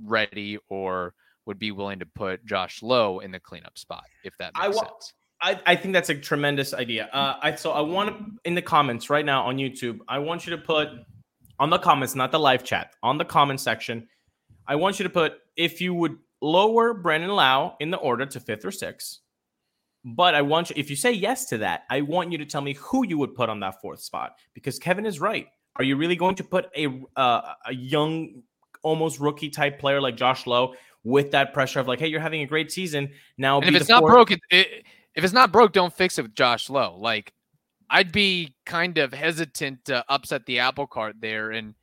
ready 0.03 0.57
or 0.69 1.13
would 1.45 1.59
be 1.59 1.71
willing 1.71 1.99
to 1.99 2.05
put 2.05 2.45
Josh 2.45 2.83
Lowe 2.83 3.19
in 3.19 3.31
the 3.31 3.39
cleanup 3.39 3.77
spot, 3.77 4.05
if 4.23 4.37
that 4.37 4.53
makes 4.55 4.65
I 4.65 4.69
wa- 4.69 4.83
sense. 4.83 5.13
I, 5.41 5.59
I 5.65 5.75
think 5.75 5.93
that's 5.93 6.09
a 6.09 6.15
tremendous 6.15 6.73
idea. 6.73 7.09
Uh, 7.13 7.37
I 7.41 7.55
so 7.55 7.71
I 7.71 7.81
want 7.81 8.09
to 8.09 8.25
in 8.45 8.55
the 8.55 8.61
comments 8.61 9.09
right 9.09 9.25
now 9.25 9.43
on 9.45 9.57
YouTube. 9.57 9.99
I 10.07 10.19
want 10.19 10.45
you 10.45 10.55
to 10.55 10.61
put 10.61 10.89
on 11.59 11.69
the 11.69 11.79
comments, 11.79 12.13
not 12.13 12.31
the 12.31 12.39
live 12.39 12.63
chat, 12.63 12.93
on 13.03 13.17
the 13.17 13.25
comment 13.25 13.59
section. 13.59 14.07
I 14.67 14.75
want 14.75 14.99
you 14.99 15.03
to 15.03 15.09
put 15.09 15.39
if 15.55 15.81
you 15.81 15.93
would 15.93 16.17
lower 16.41 16.93
Brandon 16.93 17.31
Lowe 17.31 17.75
in 17.79 17.89
the 17.89 17.97
order 17.97 18.25
to 18.25 18.39
fifth 18.39 18.65
or 18.65 18.71
sixth. 18.71 19.19
But 20.05 20.35
I 20.35 20.41
want 20.41 20.69
you, 20.69 20.75
if 20.77 20.89
you 20.89 20.95
say 20.95 21.11
yes 21.11 21.45
to 21.47 21.57
that, 21.59 21.83
I 21.89 22.01
want 22.01 22.31
you 22.31 22.37
to 22.37 22.45
tell 22.45 22.61
me 22.61 22.73
who 22.73 23.05
you 23.05 23.17
would 23.17 23.35
put 23.35 23.49
on 23.49 23.59
that 23.61 23.81
fourth 23.81 24.01
spot 24.01 24.35
because 24.53 24.79
Kevin 24.79 25.05
is 25.05 25.19
right. 25.19 25.47
Are 25.79 25.83
you 25.83 25.95
really 25.95 26.17
going 26.17 26.35
to 26.35 26.43
put 26.43 26.69
a 26.75 26.87
uh, 27.15 27.53
a 27.65 27.73
young, 27.73 28.43
almost 28.83 29.19
rookie 29.19 29.49
type 29.49 29.79
player 29.79 30.01
like 30.01 30.17
Josh 30.17 30.45
Lowe 30.45 30.75
with 31.05 31.31
that 31.31 31.53
pressure 31.53 31.79
of 31.79 31.87
like, 31.87 31.99
hey, 31.99 32.07
you're 32.07 32.19
having 32.19 32.41
a 32.41 32.45
great 32.45 32.71
season 32.71 33.09
now? 33.37 33.61
If 33.61 33.73
it's 33.73 33.89
not 33.89 34.01
fourth- 34.01 34.13
broke, 34.13 34.31
it, 34.31 34.41
it, 34.51 34.85
if 35.15 35.23
it's 35.23 35.33
not 35.33 35.51
broke, 35.53 35.71
don't 35.71 35.93
fix 35.93 36.19
it 36.19 36.23
with 36.23 36.35
Josh 36.35 36.69
Lowe. 36.69 36.97
Like 36.99 37.33
I'd 37.89 38.11
be 38.11 38.53
kind 38.65 38.97
of 38.97 39.13
hesitant 39.13 39.85
to 39.85 40.03
upset 40.09 40.45
the 40.45 40.59
apple 40.59 40.85
cart 40.85 41.15
there 41.19 41.51
and 41.51 41.73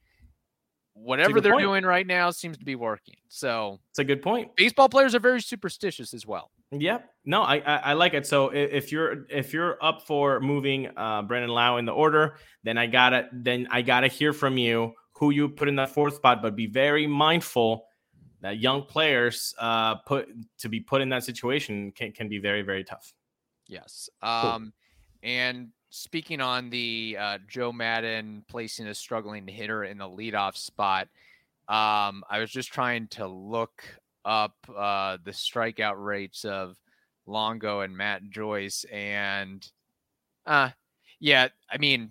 whatever 0.92 1.40
they're 1.40 1.52
point. 1.52 1.64
doing 1.64 1.84
right 1.84 2.06
now 2.06 2.30
seems 2.30 2.58
to 2.58 2.64
be 2.64 2.74
working. 2.74 3.16
So 3.28 3.80
it's 3.90 3.98
a 3.98 4.04
good 4.04 4.22
point. 4.22 4.54
Baseball 4.56 4.88
players 4.88 5.14
are 5.14 5.20
very 5.20 5.40
superstitious 5.40 6.14
as 6.14 6.26
well. 6.26 6.50
Yep. 6.72 7.10
No, 7.24 7.42
I, 7.42 7.56
I, 7.56 7.76
I 7.76 7.92
like 7.94 8.14
it. 8.14 8.26
So 8.26 8.50
if 8.50 8.90
you're 8.90 9.26
if 9.28 9.52
you're 9.52 9.82
up 9.82 10.02
for 10.02 10.40
moving 10.40 10.88
uh, 10.96 11.22
Brandon 11.22 11.50
Lowe 11.50 11.76
in 11.76 11.84
the 11.84 11.92
order, 11.92 12.36
then 12.64 12.78
I 12.78 12.86
gotta 12.86 13.28
then 13.32 13.68
I 13.70 13.82
gotta 13.82 14.08
hear 14.08 14.32
from 14.32 14.58
you 14.58 14.92
who 15.12 15.30
you 15.30 15.48
put 15.48 15.68
in 15.68 15.76
that 15.76 15.90
fourth 15.90 16.16
spot. 16.16 16.42
But 16.42 16.56
be 16.56 16.66
very 16.66 17.06
mindful 17.06 17.86
that 18.42 18.58
young 18.58 18.82
players 18.82 19.54
uh, 19.58 19.96
put 20.06 20.28
to 20.58 20.68
be 20.68 20.80
put 20.80 21.02
in 21.02 21.08
that 21.10 21.24
situation 21.24 21.92
can 21.92 22.12
can 22.12 22.28
be 22.28 22.38
very 22.38 22.62
very 22.62 22.84
tough. 22.84 23.12
Yes. 23.68 24.08
Um, 24.22 24.40
cool. 24.40 25.30
and 25.30 25.68
speaking 25.90 26.40
on 26.40 26.70
the 26.70 27.16
uh, 27.18 27.38
Joe 27.48 27.72
Maddon 27.72 28.44
placing 28.48 28.86
a 28.86 28.94
struggling 28.94 29.46
hitter 29.46 29.84
in 29.84 29.98
the 29.98 30.08
leadoff 30.08 30.56
spot, 30.56 31.08
um, 31.68 32.22
I 32.28 32.38
was 32.38 32.50
just 32.50 32.72
trying 32.72 33.08
to 33.08 33.26
look 33.26 33.82
up 34.26 34.56
uh, 34.68 35.16
the 35.24 35.30
strikeout 35.30 35.94
rates 35.96 36.44
of 36.44 36.76
Longo 37.26 37.80
and 37.80 37.96
Matt 37.96 38.28
Joyce, 38.28 38.84
and 38.92 39.66
uh, 40.44 40.70
yeah, 41.20 41.48
I 41.70 41.78
mean, 41.78 42.10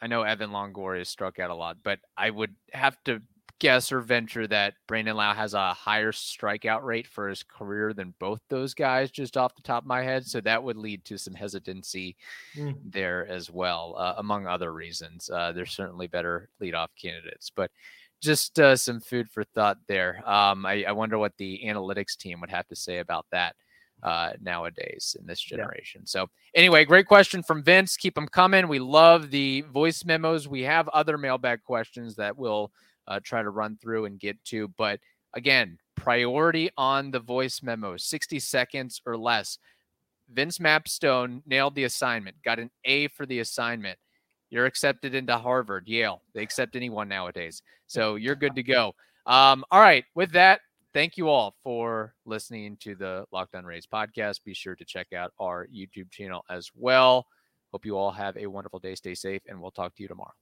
I 0.00 0.06
know 0.06 0.22
Evan 0.22 0.50
Longoria 0.50 1.06
struck 1.06 1.38
out 1.38 1.50
a 1.50 1.54
lot, 1.54 1.78
but 1.82 1.98
I 2.16 2.30
would 2.30 2.54
have 2.72 3.02
to 3.04 3.20
guess 3.58 3.90
or 3.90 4.00
venture 4.00 4.46
that 4.46 4.74
Brandon 4.86 5.16
Lowe 5.16 5.32
has 5.32 5.54
a 5.54 5.74
higher 5.74 6.12
strikeout 6.12 6.84
rate 6.84 7.06
for 7.06 7.28
his 7.28 7.42
career 7.42 7.92
than 7.92 8.14
both 8.20 8.40
those 8.48 8.72
guys, 8.74 9.10
just 9.10 9.36
off 9.36 9.56
the 9.56 9.62
top 9.62 9.82
of 9.82 9.88
my 9.88 10.02
head. 10.02 10.24
So 10.24 10.40
that 10.42 10.62
would 10.62 10.76
lead 10.76 11.04
to 11.06 11.18
some 11.18 11.34
hesitancy 11.34 12.16
mm. 12.56 12.76
there 12.84 13.26
as 13.26 13.50
well, 13.50 13.96
uh, 13.98 14.14
among 14.18 14.46
other 14.46 14.72
reasons. 14.72 15.28
Uh, 15.28 15.52
there's 15.52 15.72
certainly 15.72 16.06
better 16.06 16.48
leadoff 16.62 16.88
candidates, 17.00 17.50
but 17.50 17.70
just 18.20 18.58
uh, 18.58 18.76
some 18.76 19.00
food 19.00 19.28
for 19.30 19.44
thought 19.44 19.78
there. 19.86 20.22
Um, 20.28 20.66
I, 20.66 20.84
I, 20.84 20.92
wonder 20.92 21.18
what 21.18 21.36
the 21.38 21.62
analytics 21.64 22.16
team 22.16 22.40
would 22.40 22.50
have 22.50 22.66
to 22.68 22.76
say 22.76 22.98
about 22.98 23.26
that 23.32 23.54
uh, 24.02 24.32
nowadays 24.40 25.16
in 25.18 25.26
this 25.26 25.40
generation. 25.40 26.02
Yeah. 26.02 26.06
So, 26.06 26.26
anyway, 26.54 26.84
great 26.84 27.06
question 27.06 27.42
from 27.42 27.62
Vince. 27.62 27.96
Keep 27.96 28.14
them 28.14 28.28
coming. 28.28 28.68
We 28.68 28.78
love 28.78 29.30
the 29.30 29.62
voice 29.62 30.04
memos. 30.04 30.48
We 30.48 30.62
have 30.62 30.88
other 30.88 31.18
mailbag 31.18 31.62
questions 31.62 32.16
that 32.16 32.36
we'll 32.36 32.72
uh, 33.06 33.20
try 33.22 33.42
to 33.42 33.50
run 33.50 33.78
through 33.80 34.06
and 34.06 34.20
get 34.20 34.42
to. 34.46 34.68
But 34.76 35.00
again, 35.34 35.78
priority 35.96 36.70
on 36.76 37.10
the 37.10 37.20
voice 37.20 37.62
memos, 37.62 38.04
60 38.04 38.40
seconds 38.40 39.00
or 39.06 39.16
less. 39.16 39.58
Vince 40.30 40.58
Mapstone 40.58 41.42
nailed 41.46 41.74
the 41.74 41.84
assignment, 41.84 42.36
got 42.44 42.58
an 42.58 42.70
A 42.84 43.08
for 43.08 43.24
the 43.24 43.40
assignment. 43.40 43.98
You're 44.50 44.66
accepted 44.66 45.14
into 45.14 45.36
Harvard, 45.36 45.86
Yale. 45.86 46.22
They 46.34 46.42
accept 46.42 46.76
anyone 46.76 47.08
nowadays. 47.08 47.62
So 47.86 48.16
you're 48.16 48.34
good 48.34 48.54
to 48.54 48.62
go. 48.62 48.94
Um, 49.26 49.64
all 49.70 49.80
right. 49.80 50.04
With 50.14 50.32
that, 50.32 50.60
thank 50.94 51.16
you 51.16 51.28
all 51.28 51.54
for 51.62 52.14
listening 52.24 52.76
to 52.80 52.94
the 52.94 53.24
Locked 53.30 53.54
On 53.54 53.64
Rays 53.64 53.86
podcast. 53.86 54.44
Be 54.44 54.54
sure 54.54 54.74
to 54.74 54.84
check 54.84 55.12
out 55.12 55.32
our 55.38 55.66
YouTube 55.66 56.10
channel 56.10 56.44
as 56.50 56.70
well. 56.74 57.26
Hope 57.72 57.84
you 57.84 57.96
all 57.96 58.10
have 58.10 58.36
a 58.36 58.46
wonderful 58.46 58.78
day. 58.78 58.94
Stay 58.94 59.14
safe, 59.14 59.42
and 59.46 59.60
we'll 59.60 59.70
talk 59.70 59.94
to 59.96 60.02
you 60.02 60.08
tomorrow. 60.08 60.32